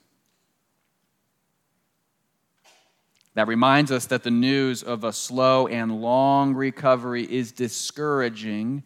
That 3.36 3.48
reminds 3.48 3.92
us 3.92 4.06
that 4.08 4.24
the 4.24 4.32
news 4.32 4.82
of 4.82 5.04
a 5.04 5.14
slow 5.14 5.68
and 5.68 6.02
long 6.02 6.56
recovery 6.56 7.24
is 7.24 7.52
discouraging 7.52 8.84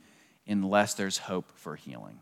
unless 0.47 0.95
there's 0.95 1.19
hope 1.19 1.51
for 1.55 1.75
healing. 1.75 2.21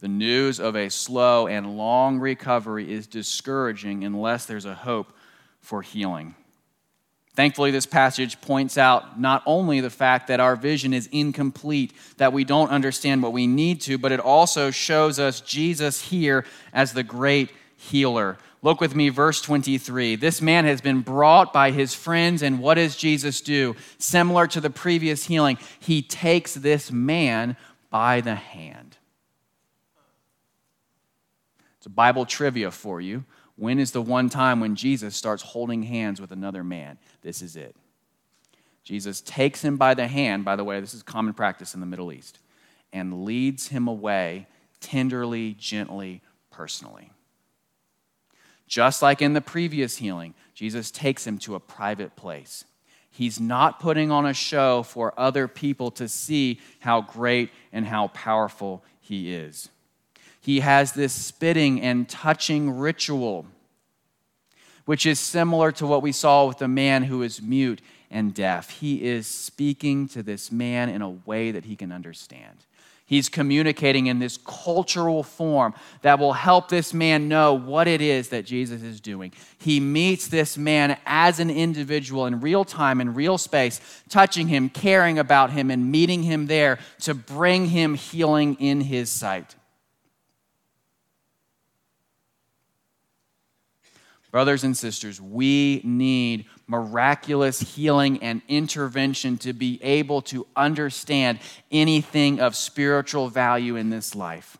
The 0.00 0.08
news 0.08 0.60
of 0.60 0.76
a 0.76 0.90
slow 0.90 1.46
and 1.46 1.78
long 1.78 2.18
recovery 2.18 2.92
is 2.92 3.06
discouraging 3.06 4.04
unless 4.04 4.44
there's 4.44 4.66
a 4.66 4.74
hope 4.74 5.12
for 5.60 5.80
healing. 5.80 6.34
Thankfully, 7.36 7.70
this 7.70 7.84
passage 7.84 8.40
points 8.40 8.78
out 8.78 9.20
not 9.20 9.42
only 9.44 9.80
the 9.80 9.90
fact 9.90 10.28
that 10.28 10.40
our 10.40 10.56
vision 10.56 10.94
is 10.94 11.06
incomplete, 11.12 11.92
that 12.16 12.32
we 12.32 12.44
don't 12.44 12.70
understand 12.70 13.22
what 13.22 13.34
we 13.34 13.46
need 13.46 13.82
to, 13.82 13.98
but 13.98 14.10
it 14.10 14.20
also 14.20 14.70
shows 14.70 15.20
us 15.20 15.42
Jesus 15.42 16.00
here 16.00 16.46
as 16.72 16.94
the 16.94 17.02
great 17.02 17.52
healer. 17.76 18.38
Look 18.62 18.80
with 18.80 18.94
me, 18.94 19.10
verse 19.10 19.42
23. 19.42 20.16
This 20.16 20.40
man 20.40 20.64
has 20.64 20.80
been 20.80 21.02
brought 21.02 21.52
by 21.52 21.72
his 21.72 21.92
friends, 21.92 22.40
and 22.40 22.58
what 22.58 22.74
does 22.74 22.96
Jesus 22.96 23.42
do? 23.42 23.76
Similar 23.98 24.46
to 24.48 24.60
the 24.62 24.70
previous 24.70 25.26
healing, 25.26 25.58
he 25.78 26.00
takes 26.00 26.54
this 26.54 26.90
man 26.90 27.58
by 27.90 28.22
the 28.22 28.34
hand. 28.34 28.96
It's 31.76 31.86
a 31.86 31.90
Bible 31.90 32.24
trivia 32.24 32.70
for 32.70 32.98
you. 32.98 33.24
When 33.56 33.78
is 33.78 33.92
the 33.92 34.02
one 34.02 34.28
time 34.28 34.60
when 34.60 34.76
Jesus 34.76 35.16
starts 35.16 35.42
holding 35.42 35.82
hands 35.82 36.20
with 36.20 36.30
another 36.30 36.62
man? 36.62 36.98
This 37.22 37.42
is 37.42 37.56
it. 37.56 37.74
Jesus 38.84 39.20
takes 39.22 39.62
him 39.62 39.76
by 39.76 39.94
the 39.94 40.06
hand, 40.06 40.44
by 40.44 40.54
the 40.54 40.62
way, 40.62 40.78
this 40.78 40.94
is 40.94 41.02
common 41.02 41.34
practice 41.34 41.74
in 41.74 41.80
the 41.80 41.86
Middle 41.86 42.12
East, 42.12 42.38
and 42.92 43.24
leads 43.24 43.68
him 43.68 43.88
away 43.88 44.46
tenderly, 44.80 45.54
gently, 45.54 46.22
personally. 46.50 47.10
Just 48.68 49.02
like 49.02 49.22
in 49.22 49.32
the 49.32 49.40
previous 49.40 49.96
healing, 49.96 50.34
Jesus 50.54 50.90
takes 50.90 51.26
him 51.26 51.38
to 51.38 51.54
a 51.54 51.60
private 51.60 52.14
place. 52.14 52.64
He's 53.10 53.40
not 53.40 53.80
putting 53.80 54.10
on 54.10 54.26
a 54.26 54.34
show 54.34 54.82
for 54.82 55.18
other 55.18 55.48
people 55.48 55.90
to 55.92 56.06
see 56.06 56.60
how 56.80 57.00
great 57.00 57.50
and 57.72 57.86
how 57.86 58.08
powerful 58.08 58.84
he 59.00 59.32
is. 59.34 59.70
He 60.46 60.60
has 60.60 60.92
this 60.92 61.12
spitting 61.12 61.80
and 61.82 62.08
touching 62.08 62.78
ritual, 62.78 63.46
which 64.84 65.04
is 65.04 65.18
similar 65.18 65.72
to 65.72 65.88
what 65.88 66.02
we 66.02 66.12
saw 66.12 66.46
with 66.46 66.58
the 66.58 66.68
man 66.68 67.02
who 67.02 67.22
is 67.22 67.42
mute 67.42 67.80
and 68.12 68.32
deaf. 68.32 68.70
He 68.70 69.02
is 69.02 69.26
speaking 69.26 70.06
to 70.10 70.22
this 70.22 70.52
man 70.52 70.88
in 70.88 71.02
a 71.02 71.10
way 71.10 71.50
that 71.50 71.64
he 71.64 71.74
can 71.74 71.90
understand. 71.90 72.58
He's 73.06 73.28
communicating 73.28 74.06
in 74.06 74.20
this 74.20 74.36
cultural 74.36 75.24
form 75.24 75.74
that 76.02 76.20
will 76.20 76.34
help 76.34 76.68
this 76.68 76.94
man 76.94 77.26
know 77.26 77.54
what 77.54 77.88
it 77.88 78.00
is 78.00 78.28
that 78.28 78.46
Jesus 78.46 78.84
is 78.84 79.00
doing. 79.00 79.32
He 79.58 79.80
meets 79.80 80.28
this 80.28 80.56
man 80.56 80.96
as 81.06 81.40
an 81.40 81.50
individual 81.50 82.26
in 82.26 82.40
real 82.40 82.64
time, 82.64 83.00
in 83.00 83.14
real 83.14 83.36
space, 83.36 83.80
touching 84.08 84.46
him, 84.46 84.68
caring 84.68 85.18
about 85.18 85.50
him, 85.50 85.72
and 85.72 85.90
meeting 85.90 86.22
him 86.22 86.46
there 86.46 86.78
to 87.00 87.14
bring 87.14 87.66
him 87.66 87.94
healing 87.94 88.54
in 88.60 88.82
his 88.82 89.10
sight. 89.10 89.56
Brothers 94.36 94.64
and 94.64 94.76
sisters, 94.76 95.18
we 95.18 95.80
need 95.82 96.44
miraculous 96.66 97.58
healing 97.58 98.22
and 98.22 98.42
intervention 98.48 99.38
to 99.38 99.54
be 99.54 99.80
able 99.82 100.20
to 100.20 100.46
understand 100.54 101.38
anything 101.70 102.38
of 102.38 102.54
spiritual 102.54 103.30
value 103.30 103.76
in 103.76 103.88
this 103.88 104.14
life. 104.14 104.58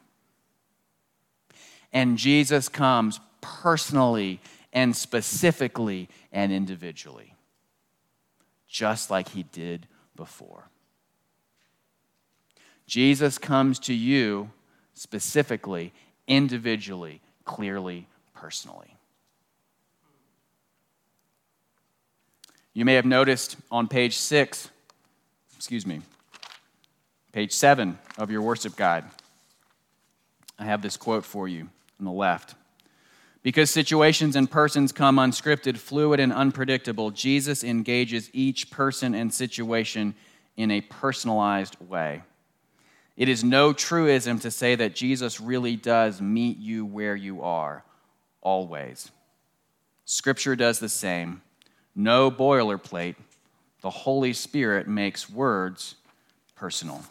And 1.93 2.17
Jesus 2.17 2.71
comes 2.71 3.21
personally 3.43 4.41
and 4.73 4.97
specifically 4.97 6.09
and 6.33 6.53
individually, 6.53 7.35
just 8.67 9.11
like 9.11 9.29
he 9.29 9.43
did 9.43 9.87
before. 10.17 10.71
Jesus 12.87 13.37
comes 13.37 13.79
to 13.81 13.93
you 13.93 14.51
specifically, 14.95 15.93
individually, 16.27 17.21
clearly, 17.45 18.09
personally. 18.33 18.96
You 22.77 22.85
may 22.85 22.93
have 22.97 23.07
noticed 23.07 23.57
on 23.71 23.89
page 23.89 24.19
six, 24.19 24.69
excuse 25.57 25.87
me, 25.87 26.03
page 27.33 27.53
seven 27.53 27.99
of 28.19 28.31
your 28.31 28.43
worship 28.43 28.77
guide, 28.77 29.05
I 30.59 30.67
have 30.67 30.83
this 30.83 30.99
quote 30.99 31.25
for 31.25 31.49
you 31.49 31.71
on 31.99 32.05
the 32.05 32.13
left. 32.13 32.55
Because 33.43 33.71
situations 33.71 34.37
and 34.37 34.51
persons 34.51 34.93
come 34.93 35.17
unscripted, 35.17 35.79
fluid, 35.79 36.21
and 36.21 36.35
unpredictable, 36.35 37.11
Jesus 37.11 37.65
engages 37.65 38.29
each 38.35 38.71
person 38.71 39.15
and 39.15 39.33
situation 39.33 40.15
in 40.59 40.71
a 40.71 40.83
personalized 40.83 41.79
way. 41.81 42.25
It 43.17 43.31
is 43.31 43.43
no 43.43 43.73
truism 43.73 44.39
to 44.41 44.51
say 44.51 44.75
that 44.75 44.95
Jesus 44.95 45.41
really 45.41 45.77
does 45.77 46.21
meet 46.21 46.59
you 46.59 46.85
where 46.85 47.17
you 47.17 47.41
are, 47.41 47.85
always. 48.43 49.11
Scripture 50.05 50.55
does 50.55 50.79
the 50.79 50.91
same 50.91 51.41
no 51.97 52.31
boilerplate. 52.31 53.17
The 53.81 53.91
Holy 53.91 54.35
Spirit 54.35 54.87
makes 54.87 55.29
words 55.29 55.97
personal. 56.55 57.03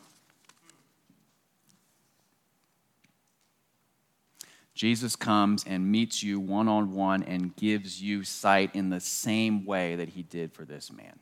Jesus 4.75 5.15
comes 5.15 5.63
and 5.65 5.89
meets 5.89 6.21
you 6.21 6.39
one 6.39 6.67
on 6.67 6.93
one 6.93 7.23
and 7.23 7.55
gives 7.55 8.01
you 8.01 8.23
sight 8.23 8.75
in 8.75 8.89
the 8.89 8.99
same 8.99 9.65
way 9.65 9.95
that 9.95 10.09
he 10.09 10.21
did 10.21 10.53
for 10.53 10.65
this 10.65 10.91
man. 10.91 11.17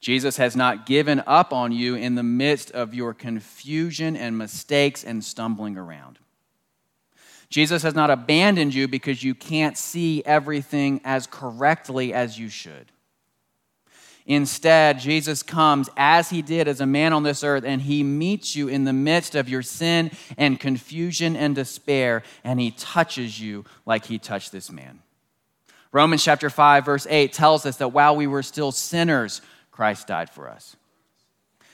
Jesus 0.00 0.36
has 0.38 0.56
not 0.56 0.86
given 0.86 1.22
up 1.26 1.52
on 1.52 1.70
you 1.72 1.96
in 1.96 2.14
the 2.14 2.22
midst 2.22 2.70
of 2.70 2.94
your 2.94 3.12
confusion 3.12 4.16
and 4.16 4.38
mistakes 4.38 5.04
and 5.04 5.22
stumbling 5.22 5.76
around. 5.76 6.18
Jesus 7.50 7.82
has 7.82 7.94
not 7.94 8.10
abandoned 8.10 8.74
you 8.74 8.88
because 8.88 9.22
you 9.22 9.34
can't 9.34 9.76
see 9.76 10.22
everything 10.24 11.00
as 11.04 11.26
correctly 11.26 12.12
as 12.12 12.38
you 12.38 12.48
should. 12.48 12.92
Instead, 14.26 15.00
Jesus 15.00 15.42
comes 15.42 15.88
as 15.96 16.28
he 16.28 16.42
did 16.42 16.68
as 16.68 16.82
a 16.82 16.86
man 16.86 17.14
on 17.14 17.22
this 17.22 17.42
earth, 17.42 17.64
and 17.64 17.80
he 17.80 18.02
meets 18.02 18.54
you 18.54 18.68
in 18.68 18.84
the 18.84 18.92
midst 18.92 19.34
of 19.34 19.48
your 19.48 19.62
sin 19.62 20.10
and 20.36 20.60
confusion 20.60 21.34
and 21.34 21.54
despair, 21.54 22.22
and 22.44 22.60
he 22.60 22.70
touches 22.72 23.40
you 23.40 23.64
like 23.86 24.04
he 24.04 24.18
touched 24.18 24.52
this 24.52 24.70
man. 24.70 25.00
Romans 25.92 26.22
chapter 26.22 26.50
5, 26.50 26.84
verse 26.84 27.06
8 27.08 27.32
tells 27.32 27.64
us 27.64 27.78
that 27.78 27.88
while 27.88 28.14
we 28.14 28.26
were 28.26 28.42
still 28.42 28.70
sinners, 28.70 29.40
Christ 29.70 30.06
died 30.06 30.28
for 30.28 30.50
us. 30.50 30.76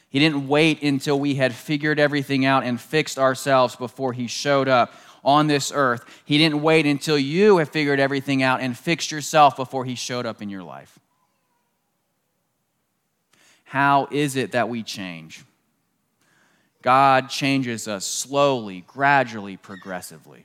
He 0.09 0.21
didn't 0.21 0.47
wait 0.47 0.81
until 0.81 1.19
we 1.19 1.35
had 1.35 1.53
figured 1.53 1.99
everything 1.99 2.45
out 2.45 2.63
and 2.63 2.81
fixed 2.81 3.19
ourselves 3.19 3.75
before 3.75 4.13
he 4.13 4.29
showed 4.29 4.69
up 4.69 4.95
on 5.25 5.47
this 5.47 5.73
earth. 5.75 6.05
He 6.25 6.39
didn't 6.39 6.63
wait 6.63 6.87
until 6.87 7.19
you 7.19 7.59
have 7.59 7.71
figured 7.71 8.01
everything 8.01 8.43
out 8.43 8.61
and 8.61 8.77
fixed 8.77 9.11
yourself 9.11 9.57
before 9.57 9.85
He 9.85 9.95
showed 9.95 10.27
up 10.27 10.43
in 10.43 10.51
your 10.51 10.63
life. 10.63 10.99
How 13.65 14.07
is 14.11 14.37
it 14.37 14.53
that 14.53 14.69
we 14.69 14.83
change? 14.83 15.45
God 16.83 17.31
changes 17.31 17.89
us 17.89 18.05
slowly, 18.05 18.85
gradually, 18.87 19.57
progressively. 19.57 20.45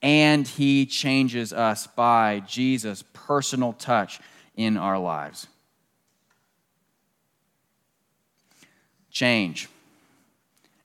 And 0.00 0.48
He 0.48 0.86
changes 0.86 1.52
us 1.52 1.86
by 1.86 2.40
Jesus' 2.40 3.04
personal 3.12 3.74
touch 3.74 4.20
in 4.56 4.76
our 4.76 4.98
lives. 4.98 5.46
Change 9.10 9.68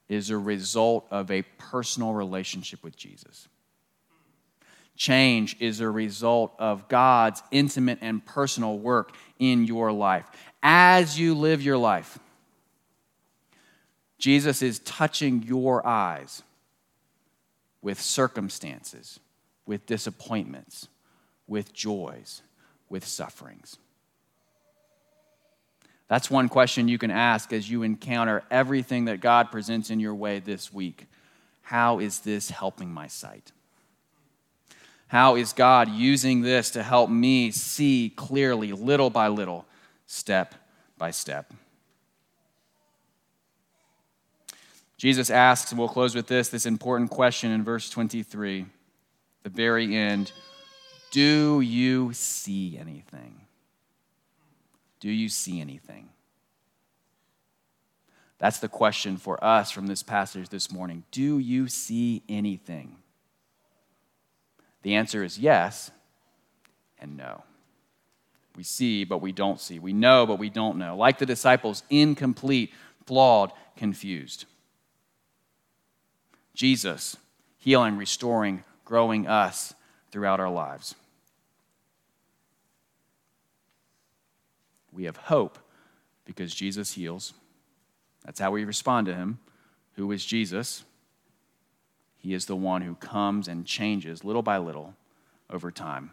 is 0.10 0.30
a 0.30 0.38
result 0.38 1.06
of 1.12 1.32
a 1.32 1.42
personal 1.58 2.14
relationship 2.14 2.84
with 2.84 2.96
Jesus. 2.96 3.48
Change 4.96 5.58
is 5.60 5.80
a 5.80 5.90
result 5.90 6.56
of 6.58 6.88
God's 6.88 7.44
intimate 7.52 8.00
and 8.02 8.26
personal 8.26 8.80
work 8.80 9.14
in 9.38 9.66
your 9.66 9.92
life. 9.92 10.26
As 10.64 11.20
you 11.20 11.36
live 11.36 11.62
your 11.62 11.78
life, 11.78 12.18
Jesus 14.18 14.62
is 14.62 14.80
touching 14.80 15.44
your 15.44 15.86
eyes 15.86 16.42
with 17.82 18.02
circumstances, 18.02 19.20
with 19.68 19.86
disappointments, 19.86 20.88
with 21.46 21.74
joys, 21.74 22.42
with 22.90 23.06
sufferings. 23.06 23.78
That's 26.08 26.32
one 26.32 26.48
question 26.48 26.88
you 26.88 26.98
can 26.98 27.12
ask 27.12 27.52
as 27.52 27.70
you 27.70 27.84
encounter 27.84 28.44
everything 28.50 29.06
that 29.06 29.20
God 29.20 29.52
presents 29.52 29.90
in 29.90 30.00
your 30.00 30.16
way 30.16 30.40
this 30.40 30.72
week. 30.72 31.06
How 31.62 32.00
is 32.00 32.20
this 32.20 32.50
helping 32.50 32.94
my 32.94 33.08
sight? 33.08 33.52
How 35.08 35.36
is 35.36 35.54
God 35.54 35.90
using 35.90 36.42
this 36.42 36.72
to 36.72 36.84
help 36.84 37.10
me 37.10 37.52
see 37.52 38.12
clearly, 38.16 38.72
little 38.74 39.10
by 39.10 39.28
little, 39.28 39.66
step 40.06 40.56
by 40.98 41.12
step? 41.12 41.54
Jesus 44.98 45.30
asks, 45.30 45.72
and 45.72 45.80
we'll 45.80 45.88
close 45.88 46.16
with 46.16 46.28
this, 46.28 46.50
this 46.50 46.66
important 46.66 47.12
question 47.12 47.52
in 47.52 47.64
verse 47.64 47.90
23, 47.90 48.66
the 49.44 49.50
very 49.50 49.96
end 49.96 50.32
Do 51.12 51.62
you 51.62 52.12
see 52.14 52.78
anything? 52.78 53.47
Do 55.00 55.10
you 55.10 55.30
see 55.30 55.62
anything? 55.62 56.10
That's 58.40 58.60
the 58.60 58.70
question 58.70 59.18
for 59.18 59.44
us 59.44 59.72
from 59.72 59.88
this 59.88 60.04
passage 60.04 60.50
this 60.50 60.72
morning. 60.72 61.04
Do 61.12 61.40
you 61.40 61.68
see 61.68 62.24
anything? 62.30 62.98
The 64.84 64.96
answer 64.96 65.24
is 65.24 65.40
yes 65.40 65.92
and 67.00 67.18
no. 67.18 67.44
We 68.56 68.64
see, 68.64 69.04
but 69.04 69.22
we 69.22 69.32
don't 69.32 69.60
see. 69.60 69.80
We 69.80 69.94
know, 69.94 70.26
but 70.26 70.40
we 70.40 70.50
don't 70.50 70.78
know. 70.78 70.96
Like 70.96 71.20
the 71.20 71.26
disciples, 71.26 71.84
incomplete, 71.90 72.74
flawed, 73.06 73.52
confused. 73.76 74.46
Jesus, 76.54 77.16
healing, 77.60 77.98
restoring, 77.98 78.64
growing 78.84 79.28
us 79.28 79.76
throughout 80.12 80.40
our 80.40 80.50
lives. 80.50 80.96
We 84.98 85.04
have 85.04 85.16
hope 85.16 85.60
because 86.26 86.56
Jesus 86.56 86.94
heals. 86.94 87.34
That's 88.26 88.40
how 88.40 88.50
we 88.50 88.66
respond 88.66 89.06
to 89.06 89.14
him. 89.14 89.38
Who 89.94 90.12
is 90.12 90.26
Jesus? 90.26 90.84
He 92.18 92.34
is 92.34 92.48
the 92.48 92.56
one 92.56 92.82
who 92.82 92.96
comes 92.96 93.48
and 93.48 93.64
changes 93.64 94.24
little 94.24 94.42
by 94.42 94.58
little 94.58 94.96
over 95.52 95.70
time. 95.70 96.10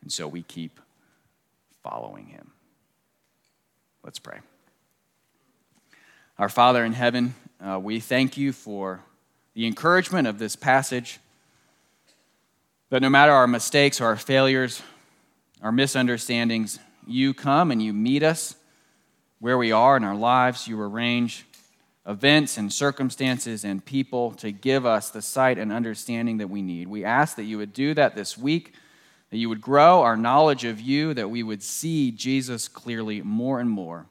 And 0.00 0.12
so 0.12 0.28
we 0.28 0.42
keep 0.42 0.78
following 1.82 2.26
him. 2.26 2.52
Let's 4.04 4.20
pray. 4.20 4.38
Our 6.38 6.48
Father 6.48 6.84
in 6.84 6.92
heaven, 6.92 7.34
uh, 7.60 7.80
we 7.82 7.98
thank 7.98 8.36
you 8.36 8.52
for 8.52 9.00
the 9.54 9.66
encouragement 9.66 10.28
of 10.28 10.38
this 10.38 10.54
passage 10.54 11.18
that 12.90 13.02
no 13.02 13.10
matter 13.10 13.32
our 13.32 13.48
mistakes 13.48 14.00
or 14.00 14.06
our 14.06 14.16
failures, 14.16 14.82
our 15.62 15.72
misunderstandings, 15.72 16.78
you 17.06 17.34
come 17.34 17.70
and 17.70 17.82
you 17.82 17.92
meet 17.92 18.22
us 18.22 18.54
where 19.38 19.58
we 19.58 19.72
are 19.72 19.96
in 19.96 20.04
our 20.04 20.14
lives. 20.14 20.68
You 20.68 20.80
arrange 20.80 21.46
events 22.06 22.58
and 22.58 22.72
circumstances 22.72 23.64
and 23.64 23.84
people 23.84 24.32
to 24.32 24.50
give 24.50 24.84
us 24.84 25.10
the 25.10 25.22
sight 25.22 25.58
and 25.58 25.72
understanding 25.72 26.38
that 26.38 26.48
we 26.48 26.62
need. 26.62 26.88
We 26.88 27.04
ask 27.04 27.36
that 27.36 27.44
you 27.44 27.58
would 27.58 27.72
do 27.72 27.94
that 27.94 28.14
this 28.14 28.36
week, 28.36 28.74
that 29.30 29.38
you 29.38 29.48
would 29.48 29.60
grow 29.60 30.02
our 30.02 30.16
knowledge 30.16 30.64
of 30.64 30.80
you, 30.80 31.14
that 31.14 31.30
we 31.30 31.42
would 31.42 31.62
see 31.62 32.10
Jesus 32.10 32.68
clearly 32.68 33.22
more 33.22 33.60
and 33.60 33.70
more, 33.70 34.06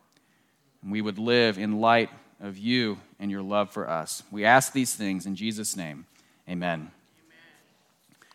and 0.81 0.91
we 0.91 1.01
would 1.01 1.19
live 1.19 1.57
in 1.57 1.79
light 1.79 2.09
of 2.39 2.57
you 2.57 2.97
and 3.19 3.29
your 3.29 3.43
love 3.43 3.71
for 3.71 3.89
us. 3.89 4.23
We 4.31 4.45
ask 4.45 4.73
these 4.73 4.95
things 4.95 5.25
in 5.25 5.35
Jesus' 5.35 5.75
name. 5.75 6.05
Amen. 6.49 6.91